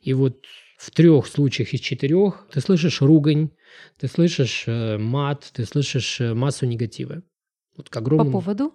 и 0.00 0.12
вот 0.14 0.44
в 0.78 0.90
трех 0.90 1.28
случаях 1.28 1.72
из 1.72 1.78
четырех 1.78 2.48
ты 2.52 2.60
слышишь 2.60 3.00
ругань, 3.00 3.50
ты 4.00 4.08
слышишь 4.08 4.64
э, 4.66 4.98
мат, 4.98 5.48
ты 5.52 5.64
слышишь 5.64 6.20
э, 6.20 6.34
массу 6.34 6.66
негатива. 6.66 7.22
Вот 7.76 7.88
к 7.88 7.96
огромному... 7.96 8.40
По 8.40 8.44
поводу? 8.44 8.74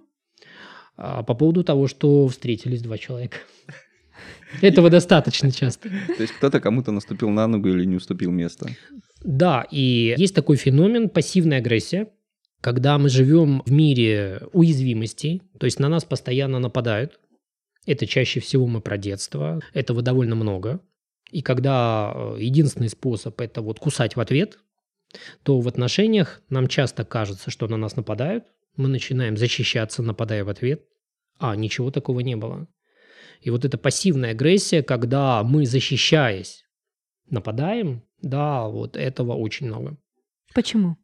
А, 0.96 1.24
по 1.24 1.34
поводу 1.34 1.66
того, 1.66 1.88
что 1.88 2.26
встретились 2.30 2.82
два 2.82 2.98
человека. 2.98 3.40
Этого 4.62 4.90
достаточно 4.90 5.52
часто. 5.52 5.90
То 5.90 6.22
есть 6.22 6.34
кто-то 6.34 6.60
кому-то 6.60 6.92
наступил 6.92 7.30
на 7.30 7.48
ногу 7.48 7.70
или 7.70 7.86
не 7.86 7.96
уступил 7.96 8.32
место. 8.32 8.70
Да, 9.24 9.66
и 9.72 10.16
есть 10.18 10.36
такой 10.36 10.58
феномен 10.58 11.10
пассивная 11.10 11.60
агрессия, 11.60 12.08
когда 12.62 12.98
мы 12.98 13.10
живем 13.10 13.64
в 13.66 13.72
мире 13.72 14.42
уязвимостей, 14.54 15.42
то 15.60 15.66
есть 15.66 15.80
на 15.80 15.90
нас 15.90 16.06
постоянно 16.06 16.60
нападают. 16.60 17.20
Это 17.88 18.06
чаще 18.06 18.40
всего 18.40 18.68
мы 18.68 18.82
про 18.82 18.98
детство, 18.98 19.60
этого 19.74 20.02
довольно 20.02 20.36
много. 20.36 20.82
И 21.32 21.42
когда 21.42 22.12
э, 22.14 22.36
единственный 22.40 22.90
способ– 22.90 23.40
это 23.42 23.62
вот 23.62 23.80
кусать 23.80 24.16
в 24.16 24.20
ответ, 24.20 24.60
то 25.44 25.60
в 25.60 25.68
отношениях 25.68 26.42
нам 26.50 26.68
часто 26.68 27.04
кажется, 27.06 27.50
что 27.50 27.68
на 27.68 27.78
нас 27.78 27.96
нападают, 27.96 28.46
мы 28.76 28.88
начинаем 28.88 29.38
защищаться, 29.38 30.04
нападая 30.04 30.44
в 30.44 30.50
ответ, 30.50 30.84
а 31.40 31.56
ничего 31.56 31.90
такого 31.90 32.20
не 32.20 32.36
было. 32.36 32.68
И 33.42 33.50
вот 33.50 33.66
эта 33.66 33.78
пассивная 33.78 34.32
агрессия, 34.32 34.84
когда 34.84 35.44
мы, 35.44 35.66
защищаясь, 35.66 36.64
нападаем, 37.30 38.04
да, 38.22 38.68
вот 38.68 38.96
этого 38.96 39.34
очень 39.34 39.68
много. 39.68 39.98
Почему? 40.54 40.98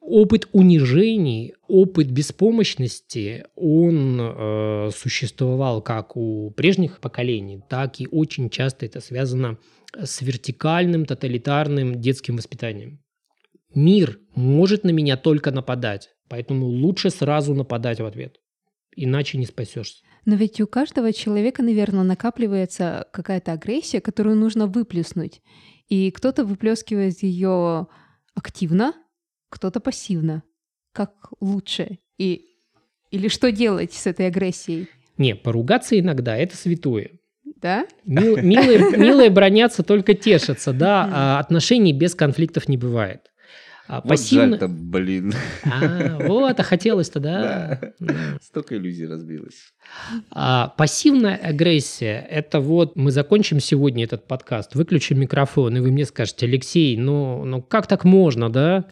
Опыт 0.00 0.48
унижений, 0.52 1.54
опыт 1.66 2.10
беспомощности, 2.10 3.44
он 3.54 4.18
э, 4.20 4.90
существовал 4.94 5.80
как 5.82 6.16
у 6.16 6.50
прежних 6.50 7.00
поколений, 7.00 7.62
так 7.68 8.00
и 8.00 8.08
очень 8.10 8.50
часто 8.50 8.84
это 8.84 9.00
связано 9.00 9.58
с 9.94 10.20
вертикальным, 10.20 11.06
тоталитарным 11.06 12.00
детским 12.00 12.36
воспитанием. 12.36 13.00
Мир 13.74 14.20
может 14.34 14.84
на 14.84 14.90
меня 14.90 15.16
только 15.16 15.50
нападать, 15.50 16.10
поэтому 16.28 16.66
лучше 16.66 17.10
сразу 17.10 17.54
нападать 17.54 18.00
в 18.00 18.04
ответ, 18.04 18.40
иначе 18.96 19.38
не 19.38 19.46
спасешься. 19.46 20.02
Но 20.24 20.36
ведь 20.36 20.60
у 20.60 20.66
каждого 20.66 21.12
человека, 21.12 21.62
наверное, 21.62 22.02
накапливается 22.02 23.08
какая-то 23.12 23.52
агрессия, 23.52 24.00
которую 24.00 24.36
нужно 24.36 24.66
выплеснуть. 24.66 25.42
И 25.88 26.10
кто-то 26.10 26.44
выплескивает 26.44 27.22
ее 27.22 27.88
активно, 28.34 28.94
кто-то 29.50 29.80
пассивно. 29.80 30.42
Как 30.92 31.12
лучше? 31.40 31.98
И 32.18 32.46
или 33.10 33.28
что 33.28 33.52
делать 33.52 33.92
с 33.92 34.06
этой 34.06 34.26
агрессией? 34.26 34.88
Не, 35.18 35.36
поругаться 35.36 35.98
иногда 35.98 36.36
это 36.36 36.56
святое. 36.56 37.12
Да? 37.44 37.86
Мил, 38.04 38.36
милые, 38.38 38.96
милые 38.96 39.30
бронятся, 39.30 39.82
только 39.84 40.14
тешатся, 40.14 40.72
да, 40.72 41.08
а 41.12 41.38
отношений 41.38 41.92
без 41.92 42.14
конфликтов 42.14 42.68
не 42.68 42.76
бывает. 42.76 43.30
А, 43.86 44.00
вот 44.00 44.08
пассивно... 44.08 44.50
жаль-то, 44.50 44.68
блин. 44.68 45.34
А, 45.64 46.18
вот, 46.26 46.58
а 46.58 46.62
хотелось-то, 46.62 47.20
да? 47.20 47.78
да. 48.00 48.14
Столько 48.40 48.76
иллюзий 48.76 49.06
разбилось. 49.06 49.74
А, 50.30 50.68
пассивная 50.68 51.36
агрессия– 51.36 52.26
это 52.30 52.60
вот 52.60 52.96
мы 52.96 53.10
закончим 53.10 53.60
сегодня 53.60 54.04
этот 54.04 54.26
подкаст, 54.26 54.74
выключим 54.74 55.20
микрофон, 55.20 55.76
и 55.76 55.80
вы 55.80 55.90
мне 55.90 56.06
скажете, 56.06 56.46
Алексей, 56.46 56.96
ну, 56.96 57.44
ну 57.44 57.60
как 57.60 57.86
так 57.86 58.04
можно, 58.04 58.48
да? 58.48 58.86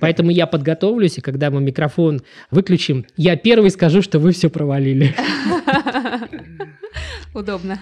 Поэтому 0.00 0.30
я 0.30 0.46
подготовлюсь, 0.46 1.18
и 1.18 1.20
когда 1.20 1.50
мы 1.50 1.60
микрофон 1.60 2.22
выключим, 2.50 3.04
я 3.16 3.36
первый 3.36 3.70
скажу, 3.70 4.00
что 4.00 4.18
вы 4.18 4.32
все 4.32 4.48
провалили. 4.48 5.14
Удобно. 7.34 7.78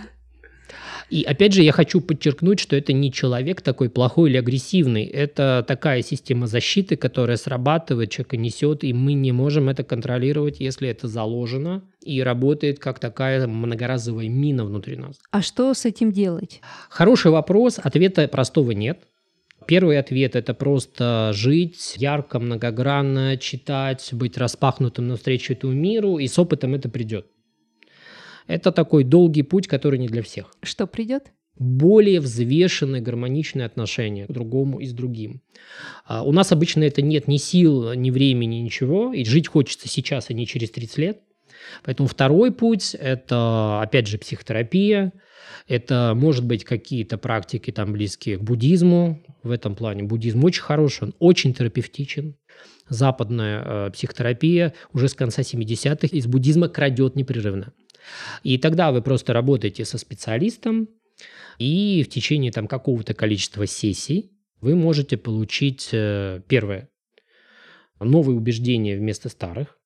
И 1.13 1.25
опять 1.25 1.53
же, 1.53 1.63
я 1.63 1.73
хочу 1.73 2.01
подчеркнуть, 2.01 2.59
что 2.59 2.75
это 2.75 2.95
не 2.95 3.13
человек 3.13 3.61
такой 3.61 3.91
плохой 3.91 4.31
или 4.31 4.39
агрессивный. 4.39 5.05
Это 5.05 5.63
такая 5.69 6.01
система 6.01 6.47
защиты, 6.47 6.97
которая 6.97 7.37
срабатывает, 7.37 8.11
человека 8.11 8.39
несет, 8.39 8.83
и 8.83 8.95
мы 8.95 9.13
не 9.13 9.31
можем 9.31 9.69
это 9.69 9.85
контролировать, 9.85 10.59
если 10.61 10.89
это 10.89 11.09
заложено 11.09 11.83
и 12.03 12.23
работает 12.23 12.79
как 12.79 12.99
такая 12.99 13.47
многоразовая 13.47 14.31
мина 14.31 14.65
внутри 14.65 14.97
нас. 14.97 15.19
А 15.31 15.43
что 15.43 15.75
с 15.75 15.85
этим 15.85 16.13
делать? 16.13 16.63
Хороший 16.89 17.31
вопрос. 17.31 17.79
Ответа 17.83 18.27
простого 18.27 18.71
нет. 18.71 19.01
Первый 19.67 19.99
ответ– 19.99 20.35
это 20.35 20.55
просто 20.55 21.33
жить 21.35 21.95
ярко, 21.99 22.39
многогранно, 22.39 23.37
читать, 23.37 24.09
быть 24.13 24.39
распахнутым 24.39 25.09
навстречу 25.09 25.53
этому 25.53 25.75
миру, 25.75 26.17
и 26.17 26.27
с 26.27 26.39
опытом 26.39 26.75
это 26.75 26.89
придет. 26.89 27.27
Это 28.47 28.73
такой 28.73 29.05
долгий 29.05 29.43
путь, 29.43 29.67
который 29.67 29.99
не 29.99 30.09
для 30.09 30.23
всех. 30.23 30.53
Что 30.63 30.87
придет? 30.87 31.33
более 31.59 32.21
взвешенные, 32.21 33.03
гармоничные 33.03 33.67
отношения 33.67 34.27
к 34.27 34.33
другому 34.33 34.81
и 34.81 34.87
с 34.87 34.93
другим. 34.93 35.43
А 36.07 36.23
у 36.23 36.33
нас 36.33 36.53
обычно 36.53 36.83
это 36.85 37.03
нет 37.03 37.29
ни 37.29 37.37
сил, 37.37 37.93
ни 37.93 38.11
времени, 38.11 38.57
ничего, 38.57 39.13
и 39.13 39.25
жить 39.25 39.49
хочется 39.49 39.89
сейчас, 39.89 40.31
а 40.31 40.35
не 40.35 40.47
через 40.47 40.71
30 40.71 40.99
лет. 40.99 41.21
Поэтому 41.85 42.09
второй 42.09 42.53
путь– 42.53 42.95
это, 43.01 43.81
опять 43.81 44.09
же, 44.09 44.19
психотерапия, 44.19 45.13
это, 45.69 46.15
может 46.17 46.45
быть, 46.45 46.65
какие-то 46.65 47.19
практики, 47.19 47.71
там, 47.71 47.93
близкие 47.93 48.39
к 48.39 48.43
буддизму. 48.43 49.23
В 49.43 49.51
этом 49.51 49.77
плане 49.77 50.03
буддизм 50.03 50.45
очень 50.45 50.63
хороший, 50.63 51.05
он 51.05 51.15
очень 51.19 51.55
терапевтичен. 51.55 52.35
Западная 52.89 53.63
э, 53.65 53.91
психотерапия 53.93 54.75
уже 54.93 55.09
с 55.09 55.15
конца 55.15 55.43
70-х 55.43 56.09
из 56.09 56.27
буддизма 56.27 56.69
крадет 56.69 57.15
непрерывно. 57.15 57.73
И 58.43 58.59
тогда 58.59 58.93
вы 58.93 59.03
просто 59.03 59.33
работаете 59.33 59.85
со 59.85 59.99
специалистом, 59.99 60.89
и 61.59 62.03
в 62.03 62.09
течение 62.09 62.51
там 62.51 62.67
какого-то 62.67 63.15
количества 63.15 63.67
сессий 63.67 64.33
вы 64.61 64.75
можете 64.75 65.17
получить, 65.17 65.91
э, 65.93 66.41
первое, 66.49 66.89
новые 68.01 68.37
убеждения 68.37 68.97
вместо 68.97 69.29
старых, 69.29 69.79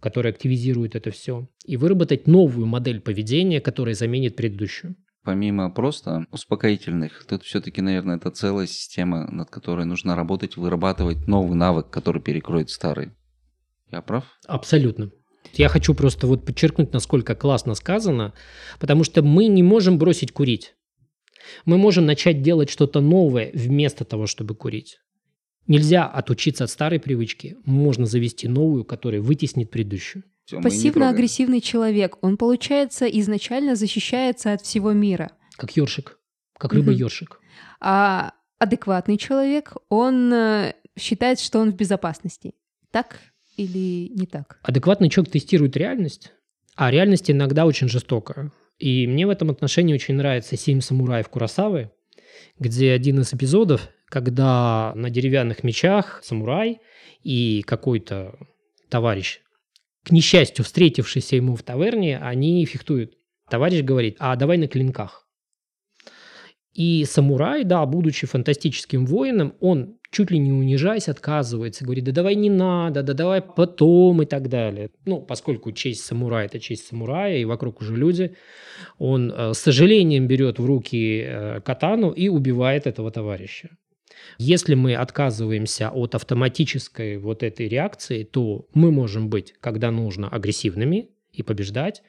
которые 0.00 0.30
активизируют 0.30 0.94
это 0.96 1.10
все, 1.10 1.48
и 1.64 1.76
выработать 1.76 2.26
новую 2.26 2.66
модель 2.66 3.00
поведения, 3.00 3.60
которая 3.60 3.94
заменит 3.94 4.36
предыдущую. 4.36 4.96
Помимо 5.22 5.70
просто 5.70 6.26
успокоительных, 6.30 7.24
тут 7.26 7.44
все-таки, 7.44 7.80
наверное, 7.80 8.16
это 8.16 8.30
целая 8.30 8.66
система, 8.66 9.30
над 9.30 9.48
которой 9.48 9.86
нужно 9.86 10.14
работать, 10.14 10.58
вырабатывать 10.58 11.26
новый 11.26 11.56
навык, 11.56 11.88
который 11.88 12.20
перекроет 12.20 12.68
старый. 12.68 13.12
Я 13.90 14.02
прав? 14.02 14.24
Абсолютно. 14.46 15.10
Я 15.58 15.68
хочу 15.68 15.94
просто 15.94 16.26
вот 16.26 16.44
подчеркнуть, 16.44 16.92
насколько 16.92 17.34
классно 17.34 17.74
сказано, 17.74 18.32
потому 18.80 19.04
что 19.04 19.22
мы 19.22 19.46
не 19.46 19.62
можем 19.62 19.98
бросить 19.98 20.32
курить. 20.32 20.74
Мы 21.64 21.76
можем 21.76 22.06
начать 22.06 22.42
делать 22.42 22.70
что-то 22.70 23.00
новое 23.00 23.50
вместо 23.52 24.04
того, 24.04 24.26
чтобы 24.26 24.54
курить. 24.54 24.98
Нельзя 25.66 26.06
отучиться 26.06 26.64
от 26.64 26.70
старой 26.70 27.00
привычки. 27.00 27.56
Можно 27.64 28.06
завести 28.06 28.48
новую, 28.48 28.84
которая 28.84 29.20
вытеснит 29.20 29.70
предыдущую. 29.70 30.24
Трогаем. 30.46 30.64
Пассивно-агрессивный 30.64 31.62
человек, 31.62 32.18
он, 32.20 32.36
получается, 32.36 33.06
изначально 33.06 33.76
защищается 33.76 34.52
от 34.52 34.60
всего 34.60 34.92
мира. 34.92 35.32
Как 35.56 35.74
ёршик. 35.76 36.18
Как 36.58 36.74
рыба-ёршик. 36.74 37.40
А 37.80 38.34
адекватный 38.58 39.16
человек, 39.16 39.74
он 39.88 40.32
э, 40.32 40.74
считает, 40.98 41.40
что 41.40 41.60
он 41.60 41.72
в 41.72 41.76
безопасности. 41.76 42.54
Так 42.90 43.20
или 43.56 44.08
не 44.08 44.26
так? 44.26 44.58
Адекватный 44.62 45.08
человек 45.08 45.32
тестирует 45.32 45.76
реальность, 45.76 46.32
а 46.76 46.90
реальность 46.90 47.30
иногда 47.30 47.66
очень 47.66 47.88
жестокая. 47.88 48.52
И 48.78 49.06
мне 49.06 49.26
в 49.26 49.30
этом 49.30 49.50
отношении 49.50 49.94
очень 49.94 50.14
нравится 50.14 50.56
«Семь 50.56 50.80
самураев 50.80 51.28
Курасавы», 51.28 51.90
где 52.58 52.92
один 52.92 53.20
из 53.20 53.32
эпизодов, 53.32 53.88
когда 54.06 54.92
на 54.94 55.10
деревянных 55.10 55.62
мечах 55.62 56.20
самурай 56.24 56.80
и 57.22 57.62
какой-то 57.66 58.36
товарищ, 58.88 59.40
к 60.04 60.10
несчастью, 60.10 60.64
встретившийся 60.64 61.36
ему 61.36 61.56
в 61.56 61.62
таверне, 61.62 62.18
они 62.18 62.64
фехтуют. 62.66 63.14
Товарищ 63.48 63.82
говорит, 63.82 64.16
а 64.18 64.36
давай 64.36 64.58
на 64.58 64.68
клинках. 64.68 65.23
И 66.74 67.04
самурай, 67.04 67.64
да, 67.64 67.86
будучи 67.86 68.26
фантастическим 68.26 69.06
воином, 69.06 69.54
он 69.60 69.96
чуть 70.10 70.30
ли 70.30 70.38
не 70.38 70.52
унижаясь 70.52 71.08
отказывается, 71.08 71.84
говорит, 71.84 72.04
да 72.04 72.12
давай 72.12 72.34
не 72.34 72.50
надо, 72.50 73.02
да 73.02 73.14
давай 73.14 73.42
потом 73.42 74.22
и 74.22 74.26
так 74.26 74.48
далее. 74.48 74.90
Ну, 75.04 75.20
поскольку 75.20 75.72
честь 75.72 76.04
самурая– 76.04 76.46
это 76.46 76.60
честь 76.60 76.86
самурая, 76.86 77.38
и 77.38 77.44
вокруг 77.44 77.80
уже 77.80 77.96
люди, 77.96 78.36
он 78.98 79.32
э, 79.32 79.54
с 79.54 79.58
сожалением 79.58 80.26
берет 80.26 80.58
в 80.58 80.66
руки 80.66 81.24
э, 81.24 81.60
катану 81.60 82.10
и 82.10 82.28
убивает 82.28 82.86
этого 82.86 83.10
товарища. 83.10 83.70
Если 84.38 84.74
мы 84.74 84.94
отказываемся 84.94 85.90
от 85.90 86.14
автоматической 86.14 87.18
вот 87.18 87.42
этой 87.42 87.68
реакции, 87.68 88.24
то 88.24 88.66
мы 88.74 88.90
можем 88.90 89.28
быть, 89.28 89.54
когда 89.60 89.90
нужно, 89.90 90.28
агрессивными 90.28 91.10
и 91.32 91.42
побеждать, 91.42 92.02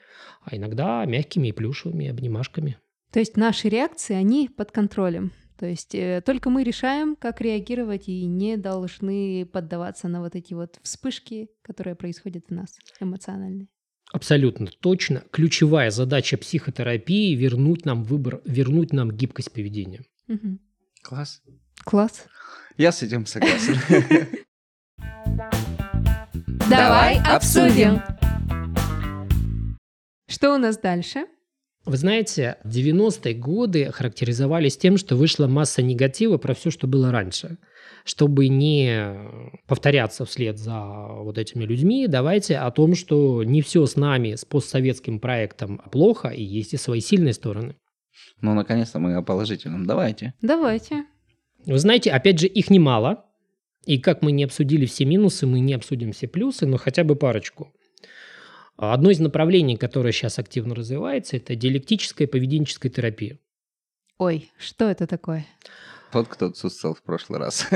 а 0.44 0.56
иногда 0.56 1.06
мягкими 1.06 1.50
и 1.50 1.52
плюшевыми 1.52 2.08
обнимашками. 2.08 2.78
То 3.16 3.20
есть 3.20 3.38
наши 3.38 3.70
реакции, 3.70 4.14
они 4.14 4.50
под 4.50 4.74
контролем. 4.74 5.32
То 5.58 5.66
есть 5.66 5.96
э, 5.96 6.22
только 6.26 6.50
мы 6.50 6.66
решаем, 6.66 7.16
как 7.16 7.40
реагировать, 7.40 8.10
и 8.10 8.26
не 8.26 8.58
должны 8.58 9.46
поддаваться 9.46 10.10
на 10.10 10.20
вот 10.20 10.36
эти 10.36 10.54
вот 10.54 10.82
вспышки, 10.84 11.48
которые 11.62 11.96
происходят 11.96 12.48
в 12.50 12.54
нас 12.54 12.78
эмоциональные. 13.00 13.70
Абсолютно 14.12 14.68
точно. 14.68 15.24
Ключевая 15.32 15.92
задача 15.92 16.38
психотерапии– 16.38 17.34
вернуть 17.38 17.86
нам 17.86 18.04
выбор, 18.04 18.42
вернуть 18.44 18.92
нам 18.92 19.12
гибкость 19.12 19.54
поведения. 19.54 20.04
Мгм. 20.28 20.60
Класс. 21.02 21.42
Класс. 21.86 22.26
Я 22.76 22.92
с 22.92 23.02
этим 23.02 23.26
согласен. 23.28 23.78
Давай 26.70 27.18
обсудим. 27.20 28.02
Что 30.28 30.54
у 30.54 30.58
нас 30.58 30.78
дальше? 30.78 31.28
Вы 31.86 31.98
знаете, 31.98 32.58
90-е 32.66 33.36
годы 33.36 33.92
характеризовались 33.92 34.76
тем, 34.76 34.98
что 34.98 35.16
вышла 35.16 35.46
масса 35.46 35.84
негатива 35.84 36.38
про 36.40 36.56
все, 36.56 36.72
что 36.72 36.88
было 36.88 37.12
раньше. 37.12 37.60
Чтобы 38.04 38.48
не 38.48 39.16
повторяться 39.68 40.26
вслед 40.26 40.58
за 40.58 40.80
вот 40.80 41.38
этими 41.38 41.64
людьми, 41.64 42.08
давайте 42.08 42.58
о 42.58 42.72
том, 42.72 42.96
что 42.96 43.44
не 43.44 43.62
все 43.62 43.86
с 43.86 43.96
нами, 43.96 44.34
с 44.34 44.46
постсоветским 44.46 45.20
проектом 45.20 45.80
плохо, 45.92 46.30
и 46.30 46.44
есть 46.44 46.74
и 46.74 46.78
свои 46.78 47.02
сильные 47.02 47.34
стороны. 47.34 47.76
Ну, 48.42 48.56
наконец-то 48.56 48.98
мы 49.00 49.14
о 49.16 49.22
положительном. 49.22 49.86
Давайте. 49.86 50.34
Давайте. 50.42 51.06
Вы 51.66 51.78
знаете, 51.78 52.12
опять 52.12 52.40
же, 52.40 52.48
их 52.48 52.72
немало. 52.72 53.26
И 53.86 54.00
как 54.00 54.24
мы 54.24 54.32
не 54.32 54.44
обсудили 54.44 54.88
все 54.88 55.06
минусы, 55.06 55.46
мы 55.46 55.60
не 55.60 55.74
обсудим 55.74 56.12
все 56.12 56.28
плюсы, 56.28 56.66
но 56.66 56.78
хотя 56.78 57.04
бы 57.04 57.16
парочку. 57.16 57.72
Одно 58.78 59.10
из 59.10 59.20
направлений, 59.20 59.78
которое 59.78 60.12
сейчас 60.12 60.38
активно 60.40 60.76
развивается, 60.76 61.38
это 61.38 61.56
диалектическая 61.56 62.28
поведенческая 62.28 62.92
терапия. 62.92 63.40
Ой, 64.18 64.50
что 64.58 64.90
это 64.90 65.08
такое? 65.08 65.46
Вот 66.12 66.28
кто 66.28 66.48
отсутствовал 66.48 66.96
в 66.96 67.02
прошлый 67.04 67.40
раз. 67.40 67.68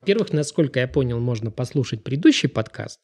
Во-первых, 0.00 0.32
насколько 0.32 0.80
я 0.80 0.88
понял, 0.88 1.20
можно 1.20 1.50
послушать 1.50 2.04
предыдущий 2.04 2.48
подкаст. 2.48 3.00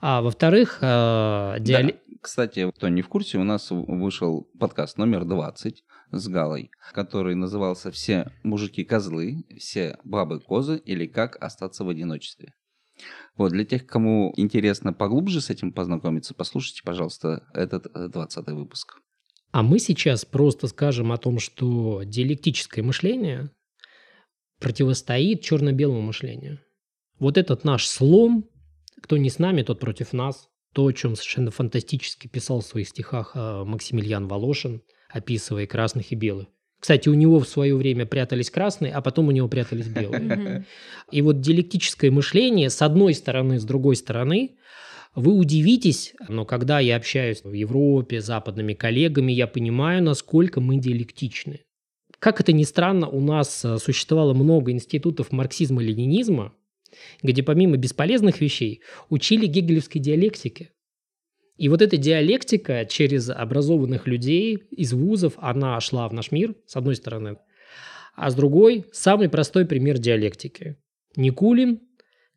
А 0.00 0.22
во-вторых, 0.22 0.78
э, 0.80 1.56
диале- 1.60 1.92
Да. 1.92 1.98
Кстати, 2.20 2.68
кто 2.72 2.88
не 2.88 3.02
в 3.02 3.08
курсе, 3.08 3.38
у 3.38 3.44
нас 3.44 3.68
вышел 3.70 4.48
подкаст 4.58 4.98
номер 4.98 5.24
20 5.24 5.84
с 6.10 6.26
Галой, 6.28 6.70
который 6.92 7.36
назывался 7.36 7.92
«Все 7.92 8.32
мужики 8.42 8.82
козлы, 8.84 9.44
все 9.58 9.98
бабы 10.02 10.40
козы» 10.40 10.76
или 10.84 11.06
«Как 11.06 11.36
остаться 11.40 11.84
в 11.84 11.88
одиночестве». 11.88 12.54
Вот, 13.36 13.52
для 13.52 13.64
тех, 13.64 13.86
кому 13.86 14.32
интересно 14.36 14.92
поглубже 14.92 15.40
с 15.40 15.50
этим 15.50 15.72
познакомиться, 15.72 16.34
послушайте, 16.34 16.82
пожалуйста, 16.84 17.46
этот 17.52 17.86
э, 17.94 18.08
20 18.08 18.46
выпуск. 18.48 18.98
А 19.52 19.62
мы 19.62 19.78
сейчас 19.78 20.24
просто 20.24 20.66
скажем 20.68 21.12
о 21.12 21.18
том, 21.18 21.38
что 21.38 22.02
диалектическое 22.02 22.84
мышление 22.84 23.50
противостоит 24.58 25.42
черно-белому 25.42 26.02
мышлению. 26.02 26.60
Вот 27.18 27.38
этот 27.38 27.64
наш 27.64 27.86
слом, 27.86 28.48
кто 29.02 29.16
не 29.16 29.30
с 29.30 29.38
нами, 29.38 29.62
тот 29.62 29.80
против 29.80 30.12
нас, 30.12 30.48
то, 30.72 30.86
о 30.86 30.92
чем 30.92 31.14
совершенно 31.14 31.50
фантастически 31.50 32.28
писал 32.28 32.60
в 32.60 32.66
своих 32.66 32.88
стихах 32.88 33.32
э, 33.34 33.64
Максимилиан 33.64 34.28
Волошин, 34.28 34.82
описывая 35.10 35.66
красных 35.66 36.12
и 36.12 36.14
белых. 36.14 36.48
Кстати, 36.86 37.08
у 37.08 37.14
него 37.14 37.40
в 37.40 37.48
свое 37.48 37.74
время 37.74 38.06
прятались 38.06 38.48
красные, 38.48 38.92
а 38.92 39.00
потом 39.00 39.26
у 39.26 39.32
него 39.32 39.48
прятались 39.48 39.88
белые. 39.88 40.64
И 41.10 41.20
вот 41.20 41.40
диалектическое 41.40 42.12
мышление 42.12 42.70
с 42.70 42.80
одной 42.80 43.12
стороны, 43.14 43.58
с 43.58 43.64
другой 43.64 43.96
стороны, 43.96 44.52
вы 45.16 45.32
удивитесь, 45.32 46.14
но 46.28 46.44
когда 46.44 46.78
я 46.78 46.94
общаюсь 46.94 47.42
в 47.42 47.52
Европе 47.52 48.20
с 48.20 48.26
западными 48.26 48.74
коллегами, 48.74 49.32
я 49.32 49.48
понимаю, 49.48 50.00
насколько 50.00 50.60
мы 50.60 50.76
диалектичны. 50.76 51.62
Как 52.20 52.40
это 52.40 52.52
ни 52.52 52.62
странно, 52.62 53.08
у 53.08 53.20
нас 53.20 53.64
э, 53.64 53.78
существовало 53.78 54.32
много 54.32 54.70
институтов 54.70 55.32
марксизма-ленинизма, 55.32 56.52
где 57.20 57.42
помимо 57.42 57.78
бесполезных 57.78 58.40
вещей 58.40 58.80
учили 59.10 59.46
гегелевской 59.46 60.00
диалектике. 60.00 60.70
И 61.56 61.68
вот 61.68 61.80
эта 61.80 61.96
диалектика 61.96 62.84
через 62.84 63.30
образованных 63.30 64.06
людей 64.06 64.56
из 64.70 64.92
вузов, 64.92 65.34
она 65.38 65.80
шла 65.80 66.08
в 66.08 66.12
наш 66.12 66.30
мир, 66.30 66.54
с 66.66 66.76
одной 66.76 66.96
стороны. 66.96 67.38
А 68.14 68.30
с 68.30 68.34
другой, 68.34 68.84
самый 68.92 69.28
простой 69.28 69.64
пример 69.66 69.98
диалектики. 69.98 70.76
Никулин, 71.16 71.80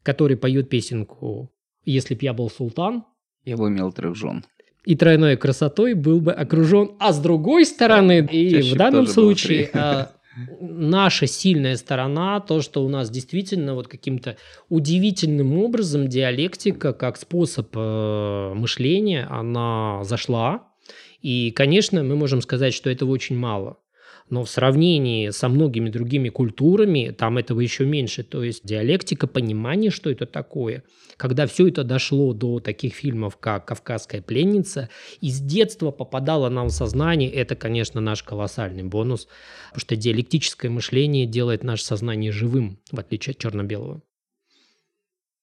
который 0.03 0.37
поет 0.37 0.69
песенку 0.69 1.51
«Если 1.85 2.15
б 2.15 2.19
я 2.23 2.33
был 2.33 2.49
султан», 2.49 3.03
Я 3.45 3.57
бы 3.57 3.67
имел 3.67 3.91
трех 3.91 4.15
жен. 4.15 4.45
и 4.85 4.95
тройной 4.95 5.35
красотой 5.37 5.93
был 5.93 6.21
бы 6.21 6.31
окружен. 6.31 6.91
А 6.99 7.11
с 7.11 7.19
другой 7.19 7.65
стороны, 7.65 8.27
и 8.31 8.49
Чаще 8.51 8.73
в 8.73 8.77
данном 8.77 9.07
случае 9.07 9.69
а, 9.73 10.11
наша 10.59 11.27
сильная 11.27 11.75
сторона, 11.77 12.39
то, 12.39 12.61
что 12.61 12.83
у 12.83 12.89
нас 12.89 13.09
действительно 13.09 13.75
вот 13.75 13.87
каким-то 13.87 14.37
удивительным 14.69 15.57
образом 15.57 16.07
диалектика 16.07 16.93
как 16.93 17.17
способ 17.17 17.69
э, 17.75 18.53
мышления, 18.55 19.27
она 19.29 20.03
зашла. 20.03 20.67
И, 21.21 21.51
конечно, 21.51 22.03
мы 22.03 22.15
можем 22.15 22.41
сказать, 22.41 22.73
что 22.73 22.89
этого 22.89 23.11
очень 23.11 23.37
мало. 23.37 23.77
Но 24.29 24.43
в 24.43 24.49
сравнении 24.49 25.31
со 25.31 25.49
многими 25.49 25.89
другими 25.89 26.29
культурами 26.29 27.09
там 27.17 27.37
этого 27.37 27.61
еще 27.61 27.85
меньше. 27.85 28.23
То 28.23 28.43
есть 28.43 28.63
диалектика, 28.63 29.25
понимание, 29.25 29.89
что 29.89 30.11
это 30.11 30.27
такое. 30.27 30.83
Когда 31.17 31.47
все 31.47 31.67
это 31.67 31.83
дошло 31.83 32.33
до 32.33 32.59
таких 32.59 32.93
фильмов, 32.93 33.37
как 33.37 33.65
«Кавказская 33.65 34.21
пленница», 34.21 34.89
из 35.19 35.39
детства 35.39 35.91
попадало 35.91 36.49
нам 36.49 36.67
в 36.67 36.71
сознание, 36.71 37.31
это, 37.31 37.55
конечно, 37.55 38.01
наш 38.01 38.21
колоссальный 38.23 38.83
бонус, 38.83 39.27
потому 39.69 39.81
что 39.81 39.95
диалектическое 39.95 40.69
мышление 40.69 41.25
делает 41.25 41.63
наше 41.63 41.83
сознание 41.83 42.31
живым, 42.31 42.79
в 42.91 42.99
отличие 42.99 43.31
от 43.31 43.39
черно-белого. 43.39 44.01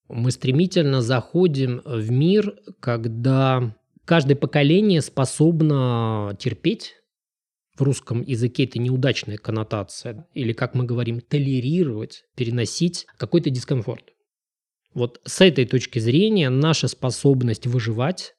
Мы 0.09 0.31
стремительно 0.31 1.03
заходим 1.03 1.83
в 1.85 2.11
мир, 2.13 2.55
когда 2.79 3.75
каждое 4.05 4.37
поколение 4.37 5.03
способно 5.03 6.37
терпеть 6.39 6.95
в 7.77 7.83
русском 7.83 8.23
языке 8.23 8.65
это 8.65 8.79
неудачная 8.79 9.37
коннотация, 9.37 10.27
или, 10.35 10.53
как 10.53 10.75
мы 10.75 10.85
говорим, 10.85 11.21
толерировать, 11.21 12.23
переносить 12.37 13.07
какой-то 13.19 13.51
дискомфорт. 13.51 14.05
Вот 14.95 15.21
с 15.25 15.41
этой 15.43 15.67
точки 15.67 15.99
зрения 15.99 16.49
наша 16.49 16.89
способность 16.89 17.67
выживать, 17.67 18.35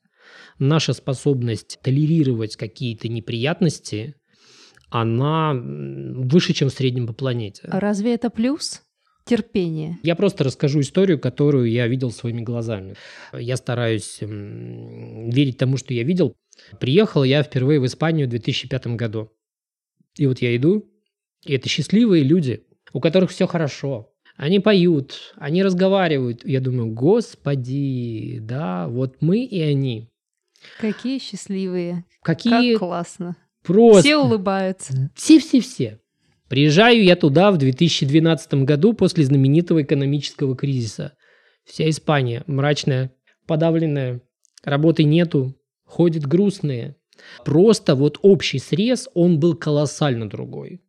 наша 0.57 0.93
способность 0.93 1.79
толерировать 1.83 2.55
какие-то 2.55 3.07
неприятности, 3.07 4.15
она 4.89 5.53
выше, 5.53 6.53
чем 6.53 6.69
в 6.69 6.73
среднем 6.73 7.07
по 7.07 7.13
планете. 7.13 7.67
А 7.69 7.79
разве 7.79 8.15
это 8.15 8.29
плюс? 8.29 8.81
Терпение. 9.25 9.99
Я 10.03 10.15
просто 10.15 10.45
расскажу 10.45 10.79
историю, 10.79 11.19
которую 11.19 11.69
я 11.69 11.85
видел 11.87 12.11
своими 12.11 12.41
глазами. 12.41 12.95
Я 13.33 13.57
стараюсь 13.57 14.19
верить 14.21 15.57
тому, 15.57 15.75
что 15.75 15.93
я 15.93 16.03
видел. 16.03 16.33
Приехал 16.79 17.23
я 17.23 17.43
впервые 17.43 17.79
в 17.79 17.85
Испанию 17.85 18.27
в 18.27 18.29
2005 18.29 18.87
году. 18.87 19.31
И 20.15 20.25
вот 20.27 20.39
я 20.39 20.55
иду, 20.55 20.89
И 21.45 21.53
это 21.53 21.69
счастливые 21.69 22.23
люди, 22.23 22.63
у 22.93 22.99
которых 22.99 23.29
все 23.29 23.47
хорошо. 23.47 24.11
Они 24.35 24.59
поют, 24.59 25.33
они 25.37 25.63
разговаривают. 25.63 26.45
Я 26.45 26.59
думаю, 26.61 26.91
господи, 26.91 28.39
да, 28.41 28.87
вот 28.87 29.17
мы 29.21 29.43
и 29.43 29.61
они. 29.61 30.11
Какие 30.79 31.19
счастливые. 31.19 32.05
Какие 32.21 32.73
Как 32.73 32.79
классно. 32.79 33.35
просто... 33.63 34.01
Все 34.01 34.17
улыбаются. 34.17 35.11
Все-все-все. 35.15 35.99
Приезжаю 36.49 37.03
я 37.03 37.15
туда 37.15 37.51
в 37.51 37.57
2012 37.57 38.53
году 38.63 38.93
после 38.93 39.25
знаменитого 39.25 39.81
экономического 39.81 40.55
кризиса. 40.55 41.13
Вся 41.65 41.89
Испания 41.89 42.43
мрачная, 42.47 43.11
подавленная, 43.47 44.21
работы 44.63 45.03
нету, 45.03 45.55
ходят 45.87 46.27
грустные. 46.27 46.95
Просто 47.43 47.95
вот 47.95 48.19
общий 48.21 48.59
срез, 48.59 49.09
он 49.13 49.39
был 49.39 49.55
колоссально 49.55 50.29
другой. 50.29 50.81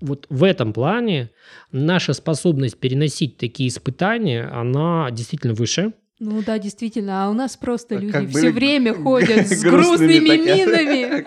Вот 0.00 0.26
в 0.30 0.44
этом 0.44 0.72
плане 0.72 1.30
наша 1.72 2.12
способность 2.12 2.78
переносить 2.78 3.36
такие 3.36 3.68
испытания, 3.68 4.44
она 4.44 5.10
действительно 5.10 5.54
выше. 5.54 5.92
Ну 6.20 6.42
да, 6.42 6.58
действительно, 6.58 7.24
а 7.24 7.30
у 7.30 7.32
нас 7.32 7.56
просто 7.56 7.96
А 7.96 8.00
люди 8.00 8.26
все 8.26 8.40
были 8.40 8.50
время 8.50 8.94
ходят 9.02 9.46
с 9.46 9.62
грустными, 9.62 10.36
минами. 10.36 11.24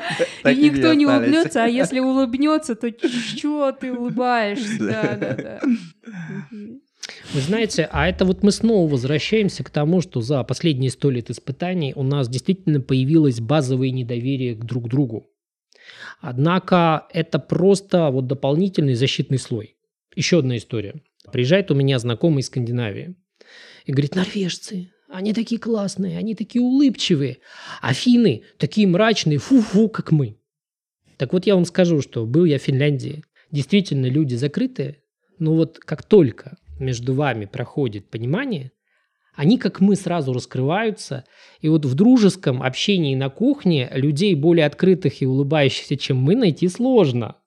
И 0.52 0.69
никто 0.69 0.93
не 0.93 1.06
улыбнется, 1.06 1.63
а 1.63 1.67
если 1.67 2.00
улыбнется, 2.02 2.76
то 2.76 2.89
что 2.89 3.71
ты 3.71 3.91
улыбаешься? 3.93 4.80
Да, 4.80 5.17
да, 5.17 5.36
да. 5.36 5.62
Вы 7.33 7.41
знаете, 7.41 7.87
а 7.91 8.07
это 8.07 8.25
вот 8.25 8.43
мы 8.43 8.51
снова 8.51 8.89
возвращаемся 8.89 9.63
к 9.63 9.69
тому, 9.69 10.01
что 10.01 10.21
за 10.21 10.43
последние 10.43 10.91
сто 10.91 11.09
лет 11.09 11.29
испытаний 11.29 11.93
у 11.95 12.03
нас 12.03 12.29
действительно 12.29 12.81
появилось 12.81 13.39
базовое 13.39 13.91
недоверие 13.91 14.55
к 14.55 14.65
друг 14.65 14.87
другу. 14.87 15.27
Однако 16.19 17.07
это 17.11 17.39
просто 17.39 18.09
вот 18.11 18.27
дополнительный 18.27 18.93
защитный 18.93 19.39
слой. 19.39 19.75
Еще 20.15 20.39
одна 20.39 20.57
история. 20.57 21.01
Приезжает 21.31 21.71
у 21.71 21.75
меня 21.75 21.99
знакомый 21.99 22.41
из 22.41 22.47
Скандинавии 22.47 23.15
и 23.85 23.91
говорит, 23.91 24.15
норвежцы, 24.15 24.91
они 25.09 25.33
такие 25.33 25.59
классные, 25.59 26.17
они 26.17 26.35
такие 26.35 26.61
улыбчивые, 26.61 27.39
а 27.81 27.93
финны 27.93 28.43
такие 28.57 28.87
мрачные, 28.87 29.39
фу-фу, 29.39 29.89
как 29.89 30.11
мы. 30.11 30.37
Так 31.17 31.33
вот 31.33 31.45
я 31.45 31.55
вам 31.55 31.65
скажу, 31.65 32.01
что 32.01 32.25
был 32.25 32.45
я 32.45 32.59
в 32.59 32.63
Финляндии. 32.63 33.23
Действительно, 33.51 34.05
люди 34.07 34.35
закрытые, 34.35 35.03
но 35.39 35.53
вот 35.55 35.79
как 35.79 36.03
только 36.03 36.57
между 36.82 37.13
вами 37.13 37.46
проходит 37.46 38.10
понимание, 38.10 38.72
они, 39.34 39.58
как 39.58 39.80
мы, 39.80 39.96
сразу 39.96 40.34
раскрываются. 40.34 41.24
И 41.62 41.70
вот 41.70 41.86
в 41.86 41.96
дружеском 41.96 42.62
общении 42.62 43.15
на 43.15 43.30
кухне 43.30 43.89
людей 43.94 44.36
более 44.36 44.65
открытых 44.65 45.22
и 45.22 45.26
улыбающихся, 45.26 45.96
чем 45.96 46.17
мы, 46.17 46.36
найти 46.36 46.67
сложно. 46.67 47.38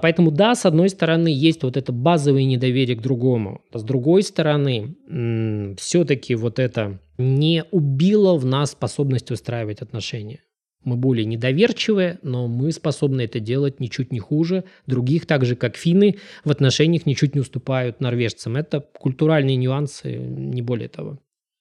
Поэтому 0.00 0.30
да, 0.30 0.54
с 0.54 0.66
одной 0.66 0.90
стороны, 0.90 1.28
есть 1.28 1.62
вот 1.62 1.76
это 1.76 1.92
базовое 1.92 2.44
недоверие 2.44 2.96
к 2.96 3.02
другому. 3.02 3.62
С 3.72 3.82
другой 3.82 4.22
стороны, 4.22 4.96
все-таки 5.78 6.34
вот 6.34 6.58
это 6.58 7.00
не 7.18 7.64
убило 7.70 8.36
в 8.36 8.44
нас 8.44 8.72
способность 8.72 9.30
устраивать 9.30 9.80
отношения. 9.80 10.40
Мы 10.86 10.96
более 10.96 11.24
недоверчивые, 11.24 12.20
но 12.22 12.46
мы 12.46 12.70
способны 12.70 13.22
это 13.22 13.40
делать 13.40 13.80
ничуть 13.80 14.12
не 14.12 14.20
хуже. 14.20 14.62
Других, 14.86 15.26
так 15.26 15.44
же 15.44 15.56
как 15.56 15.76
финны, 15.76 16.18
в 16.44 16.50
отношениях 16.52 17.06
ничуть 17.06 17.34
не 17.34 17.40
уступают 17.40 18.00
норвежцам. 18.00 18.54
Это 18.56 18.86
культуральные 18.96 19.56
нюансы, 19.56 20.14
не 20.14 20.62
более 20.62 20.88
того. 20.88 21.18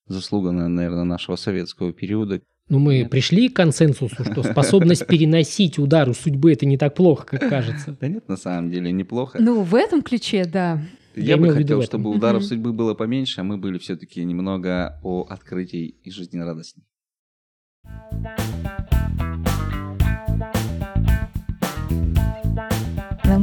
Заслуга, 0.08 0.52
наверное, 0.52 1.06
нашего 1.06 1.38
советского 1.38 1.92
периода. 1.92 2.40
Но 2.70 2.78
мы 2.78 3.00
Нет. 3.00 3.10
пришли 3.10 3.50
к 3.50 3.56
консенсусу, 3.56 4.24
что 4.24 4.44
способность 4.44 5.08
переносить 5.08 5.80
удары 5.80 6.14
судьбы 6.14 6.54
это 6.54 6.68
не 6.68 6.78
так 6.78 6.94
плохо, 6.94 7.26
как 7.26 7.50
кажется. 7.50 7.98
Да 8.00 8.08
нет, 8.08 8.28
на 8.30 8.38
самом 8.38 8.70
деле 8.70 8.92
неплохо. 8.92 9.40
Ну, 9.42 9.64
в 9.64 9.74
этом 9.74 10.04
ключе, 10.04 10.46
да. 10.46 10.84
Я, 11.16 11.24
я 11.24 11.38
бы 11.38 11.50
хотел, 11.50 11.82
чтобы 11.82 12.12
ударов 12.12 12.42
Мгм. 12.44 12.48
судьбы 12.50 12.74
было 12.74 12.94
поменьше, 12.94 13.42
а 13.42 13.44
мы 13.44 13.58
были 13.58 13.80
все-таки 13.80 14.24
немного 14.24 15.00
о 15.02 15.26
открытии 15.28 15.96
и 16.04 16.12
жизнерадостней. 16.12 16.84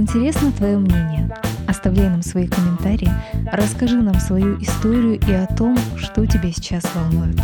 Интересно 0.02 0.50
твое 0.50 0.78
мнение. 0.78 1.32
Оставляй 1.68 2.08
нам 2.08 2.22
свои 2.22 2.48
комментарии, 2.48 3.08
расскажи 3.52 4.02
нам 4.02 4.16
свою 4.16 4.60
историю 4.60 5.14
и 5.14 5.32
о 5.32 5.46
том, 5.46 5.78
что 5.96 6.26
тебя 6.26 6.50
сейчас 6.50 6.92
волнует. 6.92 7.38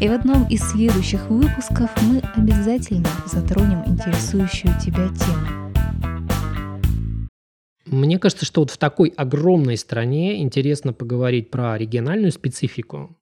И 0.00 0.08
в 0.08 0.12
одном 0.12 0.46
из 0.46 0.60
следующих 0.60 1.28
выпусков 1.28 1.90
мы 2.02 2.22
обязательно 2.36 3.08
затронем 3.26 3.82
интересующую 3.86 4.72
тебя 4.80 5.08
тему. 5.08 5.72
Мне 7.86 8.20
кажется, 8.20 8.46
что 8.46 8.60
вот 8.60 8.70
в 8.70 8.78
такой 8.78 9.08
огромной 9.16 9.76
стране 9.76 10.42
интересно 10.42 10.92
поговорить 10.92 11.50
про 11.50 11.76
региональную 11.76 12.30
специфику, 12.30 13.18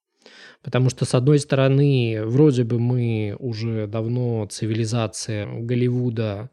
потому 0.63 0.91
что, 0.91 1.07
с 1.07 1.15
одной 1.15 1.39
стороны, 1.39 2.21
вроде 2.23 2.65
бы 2.65 2.79
мы 2.79 3.35
уже 3.39 3.87
давно 3.87 4.45
цивилизация 4.45 5.47
Голливуда 5.47 6.51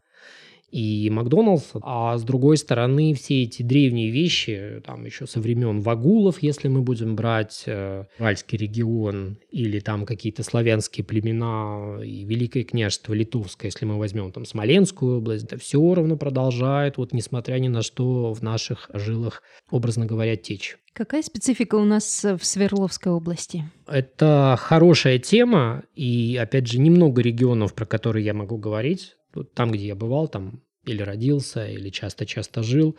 и 0.75 1.09
Макдоналдса, 1.09 1.79
а 1.83 2.17
с 2.17 2.23
другой 2.23 2.57
стороны, 2.57 3.13
все 3.13 3.43
эти 3.43 3.63
древние 3.63 4.09
вещи, 4.09 4.81
там 4.85 5.05
еще 5.05 5.25
со 5.25 5.39
времен 5.39 5.79
вагулов, 5.79 6.43
если 6.43 6.67
мы 6.67 6.81
будем 6.81 7.15
брать 7.15 7.63
э, 7.65 8.03
Уральский 8.19 8.57
регион, 8.57 9.37
или 9.51 9.79
там 9.79 10.05
какие-то 10.05 10.43
славянские 10.43 11.05
племена 11.05 12.01
и 12.03 12.25
Великое 12.25 12.65
княжество 12.65 13.13
Литовское, 13.13 13.71
если 13.71 13.85
мы 13.85 13.97
возьмем 13.97 14.33
там 14.33 14.43
Смоленскую 14.43 15.19
область, 15.19 15.47
да 15.47 15.57
все 15.57 15.93
равно 15.93 16.17
продолжает, 16.17 16.97
вот 16.97 17.13
несмотря 17.13 17.57
ни 17.59 17.69
на 17.69 17.81
что, 17.81 18.33
в 18.33 18.41
наших 18.41 18.89
жилах, 18.93 19.43
образно 19.71 20.05
говоря, 20.05 20.35
течь. 20.35 20.77
Какая 20.91 21.23
специфика 21.23 21.75
у 21.75 21.85
нас 21.85 22.25
в 22.25 22.43
Свердловской 22.43 23.13
области? 23.13 23.63
Это 23.87 24.57
хорошая 24.59 25.19
тема, 25.19 25.83
и, 25.95 26.37
опять 26.41 26.67
же, 26.67 26.79
немного 26.79 27.21
регионов, 27.21 27.73
про 27.73 27.85
которые 27.85 28.25
я 28.25 28.33
могу 28.33 28.57
говорить. 28.57 29.15
Там, 29.53 29.71
где 29.71 29.87
я 29.87 29.95
бывал, 29.95 30.29
там 30.29 30.61
или 30.85 31.01
родился, 31.01 31.67
или 31.67 31.89
часто-часто 31.89 32.63
жил. 32.63 32.97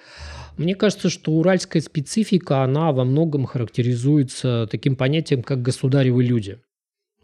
Мне 0.57 0.75
кажется, 0.75 1.09
что 1.09 1.33
уральская 1.33 1.83
специфика, 1.83 2.62
она 2.62 2.92
во 2.92 3.05
многом 3.05 3.44
характеризуется 3.46 4.68
таким 4.70 4.96
понятием, 4.96 5.42
как 5.42 5.62
государевы 5.62 6.25
люди. 6.25 6.59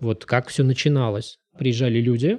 Вот 0.01 0.25
как 0.25 0.49
все 0.49 0.65
начиналось. 0.65 1.39
Приезжали 1.59 2.01
люди, 2.01 2.39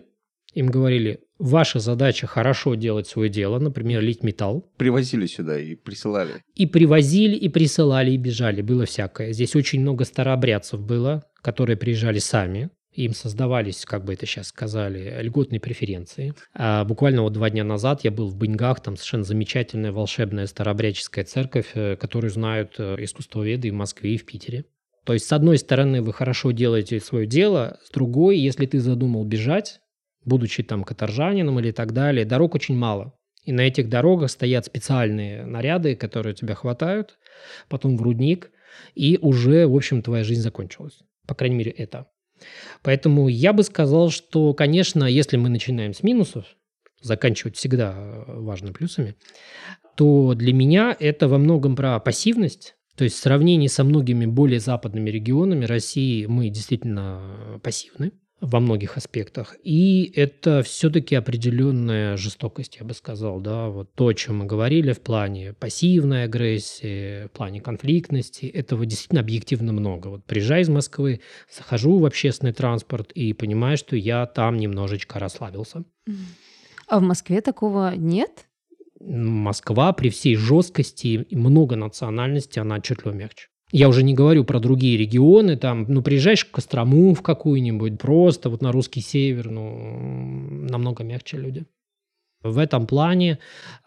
им 0.54 0.68
говорили, 0.68 1.20
ваша 1.40 1.80
задача 1.80 2.28
хорошо 2.28 2.76
делать 2.76 3.08
свое 3.08 3.30
дело, 3.30 3.60
например, 3.60 4.02
лить 4.02 4.24
металл, 4.24 4.66
Привозили 4.78 5.26
сюда 5.26 5.60
и 5.60 5.76
присылали. 5.76 6.44
и 6.56 6.66
привозили, 6.66 7.36
и 7.36 7.50
присылали, 7.50 8.12
и 8.12 8.18
бежали. 8.18 8.62
Было 8.62 8.86
всякое. 8.86 9.34
Здесь 9.34 9.56
очень 9.56 9.82
много 9.82 10.06
старообрядцев 10.06 10.80
было, 10.80 11.24
которые 11.42 11.78
приезжали 11.78 12.20
сами. 12.20 12.70
Им 12.94 13.14
создавались, 13.14 13.86
как 13.86 14.06
бы 14.06 14.14
это 14.14 14.26
сейчас 14.26 14.48
сказали, 14.48 15.22
льготные 15.22 15.60
преференции. 15.60 16.36
А 16.54 16.86
буквально 16.86 17.24
вот 17.24 17.34
два 17.34 17.50
дня 17.50 17.64
назад 17.64 18.04
я 18.04 18.12
был 18.12 18.28
в 18.28 18.36
Быньгах, 18.36 18.82
там 18.82 18.96
совершенно 18.96 19.24
замечательная 19.24 19.92
волшебная 19.92 20.46
старообрядческая 20.46 21.26
церковь, 21.26 21.72
э, 21.74 21.96
которую 21.96 22.30
знают 22.30 22.76
э, 22.78 22.96
искусствоведы 23.00 23.70
и 23.70 23.72
в 23.72 23.76
Москве, 23.76 24.14
и 24.14 24.18
в 24.18 24.26
Питере. 24.26 24.66
То 25.06 25.14
есть, 25.14 25.26
с 25.26 25.34
одной 25.34 25.58
стороны, 25.58 26.02
вы 26.02 26.14
хорошо 26.14 26.52
делаете 26.52 27.00
свое 27.00 27.26
дело, 27.26 27.80
с 27.84 27.90
другой, 27.92 28.38
если 28.38 28.66
ты 28.68 28.80
задумал 28.80 29.26
бежать, 29.26 29.80
будучи 30.24 30.64
там 30.64 30.84
каторжанином 30.84 31.60
или 31.60 31.72
так 31.72 31.94
далее, 31.94 32.26
дорог 32.26 32.56
очень 32.56 32.78
мало. 32.78 33.14
И 33.44 33.52
на 33.52 33.62
этих 33.62 33.90
дорогах 33.90 34.32
стоят 34.32 34.66
специальные 34.66 35.46
наряды, 35.46 35.96
которые 35.96 36.34
тебя 36.34 36.56
хватают, 36.56 37.18
потом 37.68 37.98
в 37.98 38.02
рудник, 38.02 38.52
и 38.96 39.18
уже, 39.22 39.68
в 39.68 39.76
общем, 39.76 40.02
твоя 40.02 40.24
жизнь 40.24 40.42
закончилась. 40.42 41.00
По 41.28 41.36
крайней 41.36 41.58
мере, 41.58 41.72
это. 41.72 42.08
Поэтому 42.82 43.28
я 43.28 43.54
бы 43.54 43.64
сказал, 43.64 44.10
что, 44.10 44.54
конечно, 44.54 45.06
если 45.06 45.38
мы 45.38 45.50
начинаем 45.50 45.94
с 45.94 46.04
минусов, 46.04 46.46
заканчивать 47.02 47.58
всегда 47.58 47.94
э, 47.96 48.24
важно 48.28 48.74
плюсами, 48.74 49.16
то 49.96 50.34
для 50.34 50.54
меня 50.54 50.96
это 51.00 51.28
во 51.28 51.38
многом 51.38 51.76
про 51.76 52.00
пассивность. 52.00 52.76
То 52.96 53.04
есть 53.04 53.16
в 53.16 53.20
сравнении 53.20 53.68
со 53.68 53.84
многими 53.84 54.26
более 54.26 54.60
западными 54.60 55.10
регионами 55.10 55.66
России 55.66 56.26
мы 56.26 56.50
действительно 56.50 57.60
пассивны 57.64 58.12
во 58.44 58.60
многих 58.60 58.98
аспектах. 58.98 59.56
И 59.64 60.12
это 60.16 60.64
все-таки 60.64 61.16
определенная 61.16 62.18
жестокость, 62.18 62.76
я 62.78 62.86
бы 62.86 62.94
сказал, 62.94 63.40
да, 63.40 63.70
вот 63.70 63.94
то, 63.96 64.08
о 64.08 64.14
чем 64.14 64.40
мы 64.40 64.46
говорили 64.46 64.92
в 64.92 65.00
плане 65.00 65.54
пассивной 65.54 66.26
агрессии, 66.26 67.28
в 67.28 67.32
плане 67.32 67.62
конфликтности, 67.62 68.46
этого 68.46 68.86
действительно 68.86 69.22
объективно 69.22 69.72
много. 69.72 70.10
Вот 70.10 70.26
приезжаю 70.26 70.64
из 70.64 70.70
Москвы, 70.70 71.22
захожу 71.50 71.98
в 72.00 72.06
общественный 72.06 72.52
транспорт 72.52 73.14
и 73.14 73.32
понимаю, 73.32 73.78
что 73.78 73.96
я 73.96 74.26
там 74.26 74.58
немножечко 74.58 75.20
расслабился. 75.20 75.86
А 76.88 77.00
в 77.00 77.02
Москве 77.02 77.40
такого 77.40 77.96
нет? 77.96 78.48
Москва 79.00 79.94
при 79.94 80.10
всей 80.10 80.36
жесткости 80.36 81.26
и 81.30 81.36
многонациональности, 81.36 82.60
она 82.60 82.76
отчетливо 82.76 83.14
мягче. 83.14 83.48
Я 83.76 83.90
уже 83.90 84.04
не 84.04 84.14
говорю 84.14 84.44
про 84.44 84.60
другие 84.60 85.00
регионы, 85.00 85.58
там, 85.58 85.86
ну, 85.88 86.04
приезжаешь 86.04 86.46
в 86.46 86.52
Кострому 86.52 87.16
в 87.16 87.24
какую-нибудь, 87.24 87.98
просто 87.98 88.52
вот 88.52 88.62
на 88.62 88.72
русский 88.72 89.02
север, 89.02 89.50
ну, 89.50 90.70
намного 90.70 91.04
мягче 91.04 91.38
люди. 91.38 91.66
В 92.44 92.60
этом 92.60 92.86
плане 92.86 93.40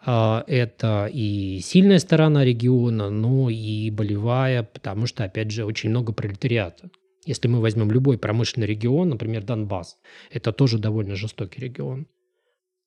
э, 0.05 0.43
это 0.45 1.09
и 1.09 1.61
сильная 1.63 1.99
сторона 1.99 2.43
региона, 2.43 3.09
но 3.09 3.49
и 3.49 3.89
болевая, 3.89 4.63
потому 4.63 5.05
что, 5.05 5.23
опять 5.23 5.51
же, 5.51 5.63
очень 5.63 5.89
много 5.89 6.11
пролетариата. 6.11 6.89
Если 7.25 7.47
мы 7.47 7.61
возьмем 7.61 7.89
любой 7.89 8.17
промышленный 8.17 8.67
регион, 8.67 9.07
например, 9.07 9.43
Донбасс, 9.43 9.99
это 10.29 10.51
тоже 10.51 10.79
довольно 10.79 11.15
жестокий 11.15 11.61
регион. 11.61 12.07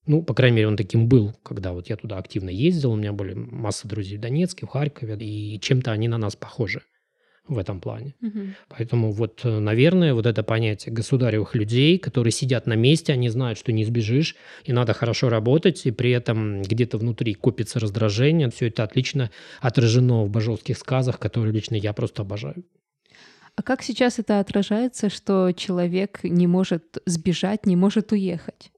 Ну, 0.05 0.23
по 0.23 0.35
крайней 0.35 0.57
мере, 0.57 0.69
он 0.69 0.77
таким 0.77 1.09
был, 1.09 1.33
когда 1.43 1.73
вот 1.73 1.89
я 1.89 1.97
туда 1.97 2.19
активно 2.19 2.51
ездил, 2.51 2.93
у 2.93 2.97
меня 2.97 3.15
были 3.15 3.33
масса 3.33 3.89
друзей 3.89 4.19
в 4.19 4.21
Донецке, 4.21 4.67
в 4.67 4.69
Харькове, 4.69 5.17
и 5.17 5.59
чем-то 5.59 5.93
они 5.93 6.07
на 6.07 6.19
нас 6.19 6.37
похожи 6.37 6.83
в 7.51 7.59
этом 7.59 7.81
плане. 7.81 8.15
Угу. 8.23 8.41
Поэтому 8.69 9.13
вот, 9.13 9.41
э, 9.45 9.59
наверное, 9.59 10.15
вот 10.15 10.27
это 10.27 10.43
понятие 10.43 10.95
государевых 10.95 11.55
людей, 11.55 11.99
которые 11.99 12.33
сидят 12.33 12.67
на 12.67 12.75
месте, 12.75 13.13
они 13.13 13.29
знают, 13.29 13.59
что 13.59 13.73
не 13.73 13.85
сбежишь, 13.85 14.37
и 14.65 14.73
надо 14.73 14.93
хорошо 14.93 15.29
работать, 15.29 15.87
и 15.87 15.91
при 15.91 16.11
этом 16.11 16.63
где-то 16.63 16.99
внутри 16.99 17.35
копится 17.35 17.81
раздражение. 17.81 18.51
Все 18.51 18.69
это 18.69 18.85
отлично 18.85 19.31
отражено 19.61 20.25
в 20.25 20.31
бажовских 20.31 20.79
сказах, 20.79 21.19
которые 21.19 21.53
лично 21.53 21.75
я 21.75 21.93
просто 21.93 22.23
обожаю. 22.23 22.65
А 23.57 23.63
как 23.63 23.83
сейчас 23.83 24.19
это 24.19 24.41
отражается, 24.41 25.11
что 25.11 25.53
человек 25.53 26.21
не 26.23 26.47
может 26.47 26.99
сбежать, 27.05 27.67
не 27.67 27.77
может 27.77 28.13
уехать? 28.13 28.71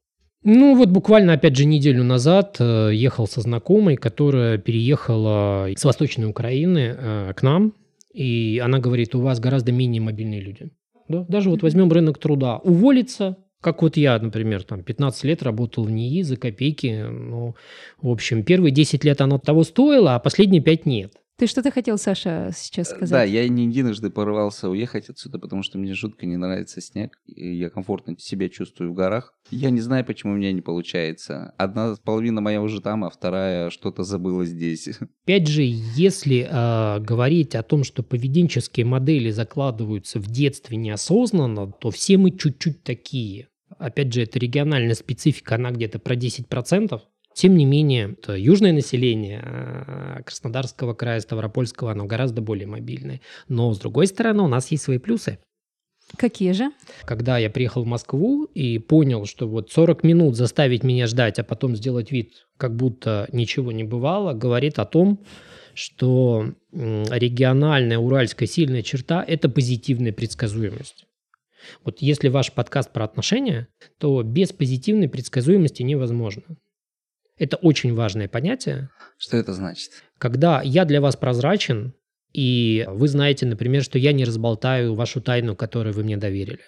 Ну 0.44 0.74
вот 0.74 0.88
буквально, 0.88 1.34
опять 1.34 1.56
же, 1.56 1.64
неделю 1.66 2.02
назад 2.02 2.56
э, 2.58 2.90
ехал 2.92 3.28
со 3.28 3.40
знакомой, 3.40 3.96
которая 3.96 4.58
переехала 4.58 5.68
с 5.76 5.84
Восточной 5.84 6.24
Украины 6.24 6.96
э, 6.98 7.32
к 7.36 7.42
нам, 7.42 7.74
и 8.12 8.60
она 8.62 8.78
говорит, 8.78 9.14
у 9.14 9.20
вас 9.20 9.40
гораздо 9.40 9.72
менее 9.72 10.02
мобильные 10.02 10.40
люди. 10.40 10.70
Да? 11.08 11.24
Даже 11.28 11.50
вот 11.50 11.62
возьмем 11.62 11.90
рынок 11.90 12.18
труда. 12.18 12.58
Уволиться, 12.58 13.36
как 13.60 13.82
вот 13.82 13.96
я, 13.96 14.18
например, 14.18 14.64
там 14.64 14.82
15 14.82 15.24
лет 15.24 15.42
работал 15.42 15.84
в 15.84 15.90
НИИ 15.90 16.22
за 16.22 16.36
копейки. 16.36 17.06
Ну, 17.08 17.54
в 18.00 18.10
общем, 18.10 18.42
первые 18.42 18.72
10 18.72 19.04
лет 19.04 19.20
оно 19.20 19.38
того 19.38 19.62
стоило, 19.62 20.16
а 20.16 20.18
последние 20.18 20.60
5 20.60 20.86
нет. 20.86 21.14
Ты 21.42 21.48
что-то 21.48 21.72
хотел, 21.72 21.98
Саша, 21.98 22.52
сейчас 22.54 22.90
сказать? 22.90 23.10
Да, 23.10 23.24
я 23.24 23.48
не 23.48 23.64
единожды 23.64 24.10
порывался 24.10 24.70
уехать 24.70 25.08
отсюда, 25.08 25.40
потому 25.40 25.64
что 25.64 25.76
мне 25.76 25.92
жутко 25.92 26.24
не 26.24 26.36
нравится 26.36 26.80
снег, 26.80 27.18
и 27.26 27.56
я 27.56 27.68
комфортно 27.68 28.16
себя 28.16 28.48
чувствую 28.48 28.92
в 28.92 28.94
горах. 28.94 29.34
Я 29.50 29.70
не 29.70 29.80
знаю, 29.80 30.04
почему 30.04 30.34
у 30.34 30.36
меня 30.36 30.52
не 30.52 30.60
получается. 30.60 31.52
Одна 31.58 31.96
половина 31.96 32.40
моя 32.40 32.62
уже 32.62 32.80
там, 32.80 33.02
а 33.02 33.10
вторая 33.10 33.70
что-то 33.70 34.04
забыла 34.04 34.44
здесь. 34.44 34.88
Опять 35.24 35.48
же, 35.48 35.62
если 35.64 36.46
э, 36.48 37.00
говорить 37.00 37.56
о 37.56 37.64
том, 37.64 37.82
что 37.82 38.04
поведенческие 38.04 38.86
модели 38.86 39.30
закладываются 39.30 40.20
в 40.20 40.28
детстве 40.28 40.76
неосознанно, 40.76 41.72
то 41.72 41.90
все 41.90 42.18
мы 42.18 42.30
чуть-чуть 42.30 42.84
такие. 42.84 43.48
Опять 43.80 44.12
же, 44.12 44.22
это 44.22 44.38
региональная 44.38 44.94
специфика, 44.94 45.56
она 45.56 45.72
где-то 45.72 45.98
про 45.98 46.14
10%. 46.14 47.00
Тем 47.34 47.56
не 47.56 47.64
менее, 47.64 48.16
южное 48.28 48.72
население 48.72 49.40
а, 49.42 50.22
Краснодарского 50.22 50.94
края, 50.94 51.20
Ставропольского, 51.20 51.92
оно 51.92 52.04
гораздо 52.04 52.42
более 52.42 52.66
мобильное. 52.66 53.20
Но, 53.48 53.72
с 53.72 53.78
другой 53.78 54.06
стороны, 54.06 54.42
у 54.42 54.48
нас 54.48 54.70
есть 54.70 54.84
свои 54.84 54.98
плюсы. 54.98 55.38
Какие 56.16 56.52
же? 56.52 56.72
Когда 57.04 57.38
я 57.38 57.48
приехал 57.48 57.84
в 57.84 57.86
Москву 57.86 58.44
и 58.44 58.78
понял, 58.78 59.24
что 59.24 59.48
вот 59.48 59.70
40 59.70 60.04
минут 60.04 60.36
заставить 60.36 60.82
меня 60.82 61.06
ждать, 61.06 61.38
а 61.38 61.44
потом 61.44 61.74
сделать 61.74 62.10
вид, 62.10 62.46
как 62.58 62.76
будто 62.76 63.28
ничего 63.32 63.72
не 63.72 63.84
бывало, 63.84 64.34
говорит 64.34 64.78
о 64.78 64.84
том, 64.84 65.24
что 65.74 66.52
региональная 66.72 67.98
уральская 67.98 68.46
сильная 68.46 68.82
черта– 68.82 69.24
это 69.26 69.48
позитивная 69.48 70.12
предсказуемость. 70.12 71.06
Вот 71.84 72.00
если 72.00 72.28
ваш 72.28 72.52
подкаст 72.52 72.92
про 72.92 73.04
отношения, 73.04 73.68
то 73.98 74.22
без 74.22 74.52
позитивной 74.52 75.08
предсказуемости 75.08 75.82
невозможно. 75.82 76.42
Это 77.38 77.56
очень 77.56 77.94
важное 77.94 78.28
понятие. 78.28 78.90
Что 79.18 79.36
это 79.36 79.52
значит? 79.54 79.90
Когда 80.18 80.62
я 80.62 80.84
для 80.84 81.00
вас 81.00 81.16
прозрачен, 81.16 81.94
и 82.32 82.84
вы 82.88 83.08
знаете, 83.08 83.46
например, 83.46 83.82
что 83.82 83.98
я 83.98 84.12
не 84.12 84.24
разболтаю 84.24 84.94
вашу 84.94 85.20
тайну, 85.20 85.56
которую 85.56 85.94
вы 85.94 86.04
мне 86.04 86.16
доверили, 86.16 86.60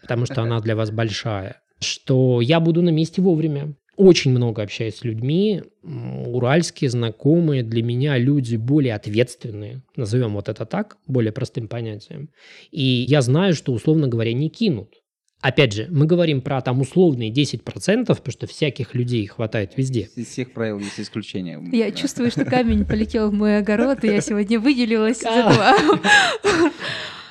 потому 0.00 0.26
что 0.26 0.42
она 0.42 0.60
для 0.60 0.76
вас 0.76 0.90
большая, 0.90 1.62
что 1.80 2.40
я 2.40 2.60
буду 2.60 2.82
на 2.82 2.90
месте 2.90 3.20
вовремя. 3.22 3.74
Очень 3.96 4.30
много 4.30 4.62
общаюсь 4.62 4.96
с 4.96 5.04
людьми, 5.04 5.62
уральские 5.82 6.88
знакомые 6.88 7.62
для 7.62 7.82
меня 7.82 8.16
люди 8.16 8.56
более 8.56 8.94
ответственные, 8.94 9.82
назовем 9.96 10.32
вот 10.32 10.48
это 10.48 10.64
так, 10.64 10.96
более 11.06 11.30
простым 11.30 11.68
понятием. 11.68 12.30
И 12.70 12.82
я 12.82 13.20
знаю, 13.20 13.52
что, 13.52 13.72
условно 13.72 14.08
говоря, 14.08 14.32
не 14.32 14.48
кинут. 14.48 15.01
Опять 15.42 15.72
же, 15.72 15.88
мы 15.90 16.06
говорим 16.06 16.40
про 16.40 16.60
там 16.60 16.80
условные 16.80 17.32
10%, 17.32 17.58
потому 18.06 18.30
что 18.30 18.46
всяких 18.46 18.94
людей 18.94 19.26
хватает 19.26 19.72
везде. 19.76 20.08
Из 20.14 20.28
всех 20.28 20.52
правил 20.52 20.78
есть 20.78 21.00
исключения. 21.00 21.60
Я 21.72 21.90
да. 21.90 21.96
чувствую, 21.96 22.30
что 22.30 22.44
камень 22.44 22.86
полетел 22.86 23.28
в 23.30 23.34
мой 23.34 23.58
огород, 23.58 24.04
и 24.04 24.06
я 24.06 24.20
сегодня 24.20 24.60
выделилась 24.60 25.18
из 25.18 25.24
этого 25.24 25.74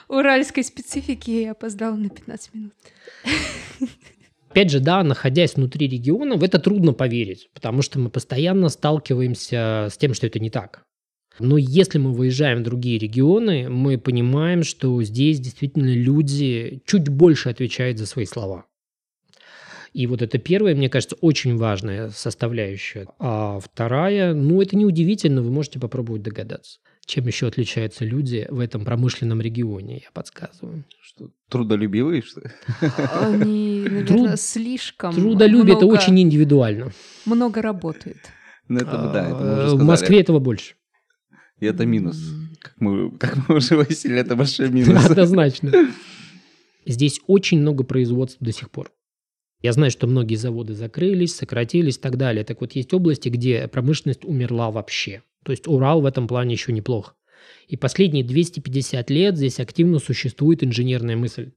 уральской 0.09 0.65
специфики 0.65 1.31
и 1.31 1.45
опоздала 1.45 1.95
на 1.95 2.09
15 2.09 2.53
минут. 2.53 2.73
Опять 4.49 4.69
же, 4.69 4.81
да, 4.81 5.01
находясь 5.03 5.55
внутри 5.55 5.87
региона, 5.87 6.35
в 6.35 6.43
это 6.43 6.59
трудно 6.59 6.91
поверить, 6.91 7.49
потому 7.53 7.81
что 7.81 7.97
мы 7.97 8.09
постоянно 8.09 8.67
сталкиваемся 8.67 9.87
с 9.89 9.97
тем, 9.97 10.13
что 10.13 10.27
это 10.27 10.39
не 10.39 10.49
так. 10.49 10.83
Но 11.39 11.57
если 11.57 11.97
мы 11.97 12.13
выезжаем 12.13 12.59
в 12.59 12.63
другие 12.63 12.97
регионы, 12.97 13.69
мы 13.69 13.97
понимаем, 13.97 14.63
что 14.63 15.01
здесь 15.03 15.39
действительно 15.39 15.93
люди 15.93 16.81
чуть 16.85 17.09
больше 17.09 17.49
отвечают 17.49 17.97
за 17.97 18.05
свои 18.05 18.25
слова. 18.25 18.65
И 19.93 20.07
вот 20.07 20.21
это 20.21 20.37
первая, 20.37 20.73
мне 20.73 20.89
кажется, 20.89 21.17
очень 21.19 21.57
важная 21.57 22.09
составляющая. 22.09 23.07
А 23.19 23.59
вторая, 23.59 24.33
ну, 24.33 24.61
это 24.61 24.77
неудивительно, 24.77 25.41
вы 25.41 25.51
можете 25.51 25.79
попробовать 25.79 26.21
догадаться. 26.21 26.79
Чем 27.05 27.27
еще 27.27 27.47
отличаются 27.47 28.05
люди 28.05 28.47
в 28.49 28.59
этом 28.59 28.85
промышленном 28.85 29.41
регионе, 29.41 29.95
я 29.95 30.09
подсказываю. 30.13 30.85
Что, 31.01 31.29
трудолюбивые, 31.49 32.21
что 32.21 32.41
ли? 32.41 32.47
Они, 33.19 33.81
наверное, 33.89 34.05
Труд... 34.05 34.39
слишком 34.39 35.13
Трудолюбие– 35.13 35.75
это 35.77 35.87
очень 35.87 36.17
индивидуально. 36.21 36.91
Много 37.25 37.61
работают. 37.61 38.19
Ну, 38.69 38.79
это, 38.79 39.11
да, 39.13 39.25
это 39.25 39.35
мы 39.35 39.53
уже 39.53 39.61
а, 39.63 39.67
сказали. 39.67 39.81
В 39.81 39.83
Москве 39.83 40.21
этого 40.21 40.39
больше. 40.39 40.75
И 41.61 41.65
это 41.65 41.85
минус. 41.85 42.19
Как 42.59 42.73
мы, 42.79 43.11
как 43.17 43.47
мы 43.47 43.55
уже 43.55 43.77
выяснили, 43.77 44.19
это 44.19 44.35
большой 44.35 44.69
минус. 44.71 45.05
Однозначно. 45.05 45.71
Здесь 46.85 47.21
очень 47.27 47.61
много 47.61 47.83
производств 47.83 48.37
до 48.41 48.51
сих 48.51 48.69
пор. 48.69 48.91
Я 49.61 49.73
знаю, 49.73 49.91
что 49.91 50.07
многие 50.07 50.35
заводы 50.35 50.73
закрылись, 50.73 51.35
сократились 51.35 51.97
и 51.97 52.01
так 52.01 52.17
далее. 52.17 52.43
Так 52.43 52.61
вот, 52.61 52.73
есть 52.73 52.91
области, 52.93 53.29
где 53.29 53.67
промышленность 53.67 54.25
умерла 54.25 54.71
вообще. 54.71 55.21
То 55.45 55.51
есть 55.51 55.67
Урал 55.67 56.01
в 56.01 56.05
этом 56.07 56.27
плане 56.27 56.53
еще 56.53 56.73
неплохо. 56.73 57.13
И 57.67 57.77
последние 57.77 58.23
250 58.23 59.09
лет 59.11 59.37
здесь 59.37 59.59
активно 59.59 59.99
существует 59.99 60.63
инженерная 60.63 61.15
мысль. 61.15 61.51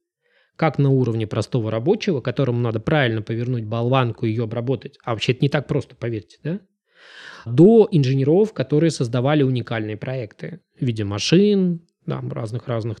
Как 0.55 0.77
на 0.77 0.89
уровне 0.91 1.25
простого 1.25 1.71
рабочего, 1.71 2.21
которому 2.21 2.59
надо 2.59 2.79
правильно 2.79 3.23
повернуть 3.23 3.65
болванку 3.65 4.27
и 4.27 4.29
ее 4.29 4.43
обработать. 4.43 4.99
А 5.03 5.11
вообще 5.11 5.31
это 5.31 5.41
не 5.41 5.49
так 5.49 5.67
просто, 5.67 5.95
поверьте, 5.95 6.37
да? 6.43 6.59
До 7.45 7.87
инженеров, 7.91 8.53
которые 8.53 8.91
создавали 8.91 9.43
уникальные 9.43 9.97
проекты 9.97 10.61
в 10.79 10.85
виде 10.85 11.03
машин, 11.03 11.81
да, 12.05 12.21
разных-разных. 12.21 12.97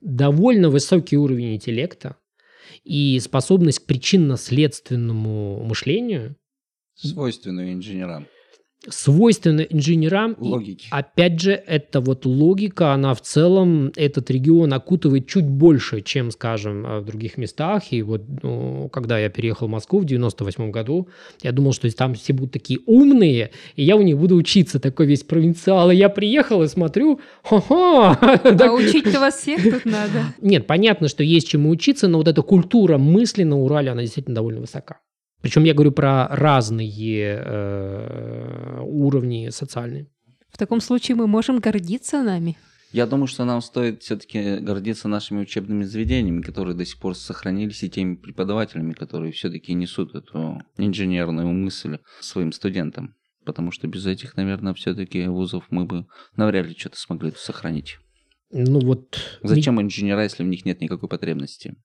Довольно 0.00 0.70
высокий 0.70 1.16
уровень 1.16 1.54
интеллекта 1.54 2.16
и 2.84 3.18
способность 3.20 3.80
к 3.80 3.86
причинно-следственному 3.86 5.64
мышлению. 5.64 6.36
Свойственную 6.94 7.72
инженерам 7.72 8.26
свойственно 8.88 9.62
инженерам. 9.62 10.36
Логики. 10.38 10.86
И, 10.86 10.88
опять 10.90 11.40
же, 11.40 11.52
это 11.52 12.00
вот 12.00 12.26
логика, 12.26 12.92
она 12.92 13.14
в 13.14 13.20
целом 13.20 13.92
этот 13.96 14.30
регион 14.30 14.72
окутывает 14.72 15.26
чуть 15.26 15.46
больше, 15.46 16.00
чем, 16.00 16.30
скажем, 16.30 16.82
в 16.82 17.04
других 17.04 17.38
местах. 17.38 17.92
И 17.92 18.02
вот 18.02 18.22
ну, 18.42 18.88
когда 18.92 19.18
я 19.18 19.28
переехал 19.28 19.66
в 19.66 19.70
Москву 19.70 20.00
в 20.00 20.04
98 20.04 20.70
году, 20.70 21.08
я 21.42 21.52
думал, 21.52 21.72
что 21.72 21.90
там 21.94 22.14
все 22.14 22.32
будут 22.32 22.52
такие 22.52 22.80
умные, 22.86 23.50
и 23.74 23.82
я 23.82 23.96
у 23.96 24.02
них 24.02 24.18
буду 24.18 24.36
учиться, 24.36 24.78
такой 24.78 25.06
весь 25.06 25.22
провинциал. 25.22 25.90
И 25.90 25.96
я 25.96 26.08
приехал 26.08 26.62
и 26.62 26.68
смотрю, 26.68 27.20
ха-ха. 27.42 28.12
А 28.12 28.72
учить-то 28.72 29.20
вас 29.20 29.38
всех 29.38 29.62
тут 29.62 29.84
надо. 29.84 30.34
Нет, 30.40 30.66
понятно, 30.66 31.08
что 31.08 31.22
есть 31.22 31.48
чему 31.48 31.70
учиться, 31.70 32.08
но 32.08 32.18
вот 32.18 32.28
эта 32.28 32.42
культура 32.42 32.98
мысли 32.98 33.42
на 33.42 33.58
Урале, 33.58 33.90
она 33.90 34.02
действительно 34.02 34.36
довольно 34.36 34.60
высока. 34.60 35.00
Причем 35.40 35.64
я 35.64 35.74
говорю 35.74 35.92
про 35.92 36.28
разные 36.28 37.42
э, 37.44 38.80
уровни 38.82 39.50
социальные. 39.50 40.08
В 40.50 40.58
таком 40.58 40.80
случае 40.80 41.16
мы 41.16 41.26
можем 41.26 41.60
гордиться 41.60 42.22
нами. 42.22 42.56
Я 42.90 43.06
думаю, 43.06 43.26
что 43.26 43.44
нам 43.44 43.60
стоит 43.60 44.02
все-таки 44.02 44.56
гордиться 44.56 45.08
нашими 45.08 45.40
учебными 45.40 45.84
заведениями, 45.84 46.40
которые 46.40 46.74
до 46.74 46.86
сих 46.86 46.98
пор 46.98 47.14
сохранились, 47.14 47.82
и 47.82 47.90
теми 47.90 48.14
преподавателями, 48.14 48.94
которые 48.94 49.32
все-таки 49.32 49.74
несут 49.74 50.14
эту 50.14 50.62
инженерную 50.78 51.48
мысль 51.48 51.98
своим 52.20 52.50
студентам. 52.50 53.14
Потому 53.44 53.72
что 53.72 53.86
без 53.86 54.06
этих, 54.06 54.36
наверное, 54.36 54.74
все-таки 54.74 55.26
вузов 55.26 55.64
мы 55.70 55.84
бы 55.84 56.06
навряд 56.36 56.66
ли 56.66 56.74
что-то 56.76 56.98
смогли 56.98 57.32
сохранить. 57.36 57.98
Ну 58.50 58.80
вот... 58.80 59.18
Зачем 59.42 59.80
инженера, 59.80 60.22
если 60.22 60.42
в 60.42 60.46
них 60.46 60.64
нет 60.64 60.80
никакой 60.80 61.08
потребности? 61.08 61.76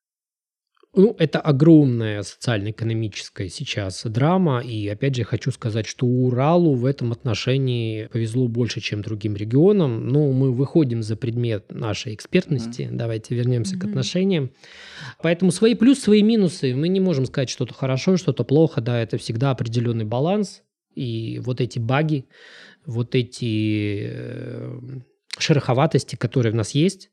Ну, 0.95 1.15
это 1.17 1.39
огромная 1.39 2.21
социально-экономическая 2.21 3.49
сейчас 3.49 4.03
драма, 4.03 4.59
и 4.59 4.87
опять 4.87 5.15
же 5.15 5.23
хочу 5.23 5.49
сказать, 5.49 5.87
что 5.87 6.05
Уралу 6.05 6.75
в 6.75 6.85
этом 6.85 7.11
отношении 7.11 8.05
повезло 8.05 8.47
больше, 8.47 8.79
чем 8.79 9.01
другим 9.01 9.35
регионам. 9.35 10.07
Но 10.07 10.31
мы 10.31 10.51
выходим 10.53 11.01
за 11.01 11.15
предмет 11.15 11.71
нашей 11.71 12.13
экспертности. 12.13 12.83
Mm-hmm. 12.83 12.95
Давайте 12.95 13.33
вернемся 13.33 13.75
mm-hmm. 13.75 13.79
к 13.79 13.85
отношениям. 13.85 14.51
Поэтому 15.23 15.51
свои 15.51 15.73
плюсы, 15.73 16.01
свои 16.01 16.21
минусы. 16.21 16.75
Мы 16.75 16.89
не 16.89 16.99
можем 16.99 17.25
сказать 17.25 17.49
что-то 17.49 17.73
хорошо, 17.73 18.15
что-то 18.17 18.43
плохо. 18.43 18.79
Да, 18.79 19.01
это 19.01 19.17
всегда 19.17 19.49
определенный 19.49 20.05
баланс. 20.05 20.61
И 20.93 21.39
вот 21.43 21.59
эти 21.59 21.79
баги, 21.79 22.27
вот 22.85 23.15
эти 23.15 24.09
э, 24.11 24.79
шероховатости, 25.39 26.15
которые 26.17 26.53
в 26.53 26.55
нас 26.55 26.71
есть, 26.71 27.09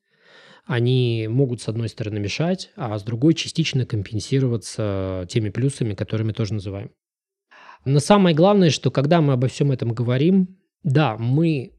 они 0.67 1.27
могут, 1.29 1.61
с 1.61 1.69
одной 1.69 1.89
стороны, 1.89 2.21
мешать, 2.21 2.71
а 2.77 2.99
с 2.99 3.03
другой 3.03 3.35
частично 3.35 3.87
компенсироваться 3.87 5.27
теми 5.29 5.51
плюсами, 5.51 5.95
которые 5.95 6.27
мы 6.27 6.33
тоже 6.33 6.55
называем. 6.55 6.91
Но 7.85 7.99
самое 7.99 8.37
главное, 8.37 8.71
что 8.71 8.91
когда 8.91 9.21
мы 9.21 9.33
обо 9.33 9.49
всем 9.49 9.73
этом 9.73 9.93
говорим, 9.93 10.59
да, 10.83 11.17
мы 11.17 11.73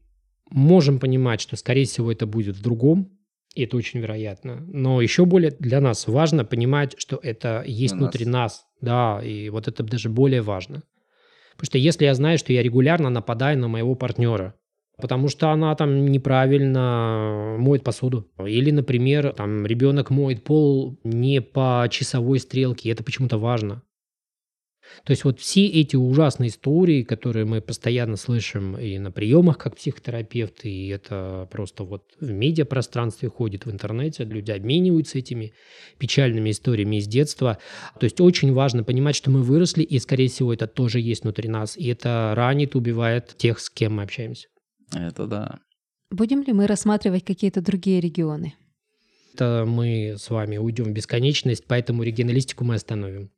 можем 0.50 0.98
понимать, 0.98 1.40
что, 1.40 1.56
скорее 1.56 1.84
всего, 1.84 2.12
это 2.12 2.26
будет 2.26 2.56
в 2.56 2.62
другом, 2.62 3.18
и 3.54 3.64
это 3.64 3.76
очень 3.76 4.00
вероятно. 4.00 4.64
Но 4.66 5.00
еще 5.00 5.24
более 5.26 5.50
для 5.50 5.80
нас 5.80 6.06
важно 6.06 6.44
понимать, 6.44 6.94
что 6.98 7.18
это 7.22 7.62
есть 7.66 7.94
для 7.94 8.02
внутри 8.02 8.24
нас. 8.24 8.32
нас. 8.32 8.66
Да, 8.80 9.20
и 9.24 9.48
вот 9.50 9.68
это 9.68 9.82
даже 9.82 10.08
более 10.08 10.42
важно. 10.42 10.82
Потому 11.52 11.66
что 11.66 11.78
если 11.78 12.04
я 12.04 12.14
знаю, 12.14 12.38
что 12.38 12.52
я 12.52 12.62
регулярно 12.62 13.10
нападаю 13.10 13.58
на 13.58 13.68
моего 13.68 13.94
партнера, 13.94 14.54
потому 15.02 15.28
что 15.28 15.50
она 15.50 15.74
там 15.74 16.06
неправильно 16.06 17.56
моет 17.58 17.82
посуду. 17.82 18.30
Или, 18.38 18.70
например, 18.70 19.32
там 19.32 19.66
ребенок 19.66 20.10
моет 20.10 20.44
пол 20.44 20.98
не 21.04 21.42
по 21.42 21.86
часовой 21.90 22.38
стрелке, 22.38 22.90
это 22.90 23.02
почему-то 23.02 23.36
важно. 23.36 23.82
То 25.04 25.10
есть 25.12 25.24
вот 25.24 25.40
все 25.40 25.66
эти 25.66 25.96
ужасные 25.96 26.48
истории, 26.48 27.02
которые 27.02 27.44
мы 27.44 27.60
постоянно 27.60 28.16
слышим 28.16 28.76
и 28.76 28.98
на 28.98 29.10
приемах 29.10 29.58
как 29.58 29.76
психотерапевты, 29.76 30.70
и 30.70 30.88
это 30.88 31.48
просто 31.50 31.84
вот 31.84 32.04
в 32.20 32.30
медиапространстве 32.30 33.28
ходит, 33.28 33.66
в 33.66 33.70
интернете, 33.70 34.24
люди 34.24 34.50
обмениваются 34.50 35.18
этими 35.18 35.52
печальными 35.98 36.50
историями 36.50 36.96
из 36.96 37.06
детства. 37.06 37.58
То 37.98 38.04
есть 38.04 38.20
очень 38.20 38.52
важно 38.52 38.84
понимать, 38.84 39.16
что 39.16 39.30
мы 39.30 39.42
выросли, 39.42 39.82
и, 39.82 39.98
скорее 39.98 40.28
всего, 40.28 40.52
это 40.52 40.66
тоже 40.66 41.00
есть 41.00 41.22
внутри 41.22 41.48
нас, 41.48 41.76
и 41.76 41.88
это 41.88 42.34
ранит, 42.36 42.76
убивает 42.76 43.34
тех, 43.36 43.58
с 43.58 43.70
кем 43.70 43.96
мы 43.96 44.02
общаемся. 44.02 44.48
Это 44.94 45.26
да. 45.26 45.58
Будем 46.10 46.42
ли 46.42 46.52
мы 46.52 46.66
рассматривать 46.66 47.24
какие-то 47.24 47.62
другие 47.62 48.00
регионы? 48.00 48.54
Это 49.34 49.64
мы 49.66 50.16
с 50.18 50.28
вами 50.28 50.58
уйдем 50.58 50.84
в 50.84 50.90
бесконечность, 50.92 51.64
поэтому 51.66 52.02
регионалистику 52.02 52.64
мы 52.64 52.74
остановим. 52.74 53.30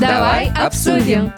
Давай 0.00 0.50
обсудим. 0.50 1.32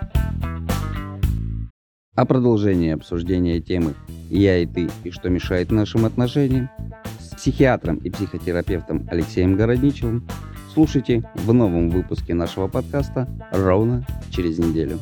А 2.15 2.25
продолжение 2.25 2.95
обсуждения 2.95 3.61
темы 3.61 3.95
«Я 4.31 4.59
и 4.59 4.67
ты» 4.67 4.89
и 5.05 5.11
что 5.11 5.29
мешает 5.29 5.71
нашим 5.71 6.05
отношениям 6.05 6.71
с 7.19 7.35
психиатром 7.35 7.97
и 7.99 8.11
психотерапевтом 8.11 9.07
Алексеем 9.11 9.57
Городничевым 9.57 10.27
слушайте 10.73 11.23
в 11.35 11.53
новом 11.53 11.91
выпуске 11.91 12.35
нашего 12.35 12.69
подкаста 12.69 13.29
ровно 13.53 14.07
через 14.31 14.59
неделю. 14.59 14.99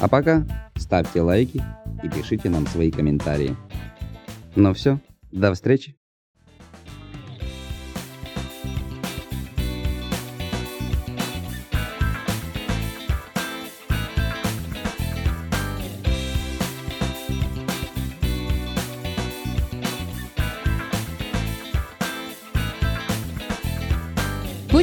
А 0.00 0.08
пока 0.08 0.44
ставьте 0.76 1.20
лайки 1.20 1.62
и 2.02 2.08
пишите 2.08 2.50
нам 2.50 2.66
свои 2.66 2.90
комментарии. 2.90 3.56
Ну 4.54 4.72
все, 4.74 4.98
до 5.32 5.54
встречи! 5.54 5.95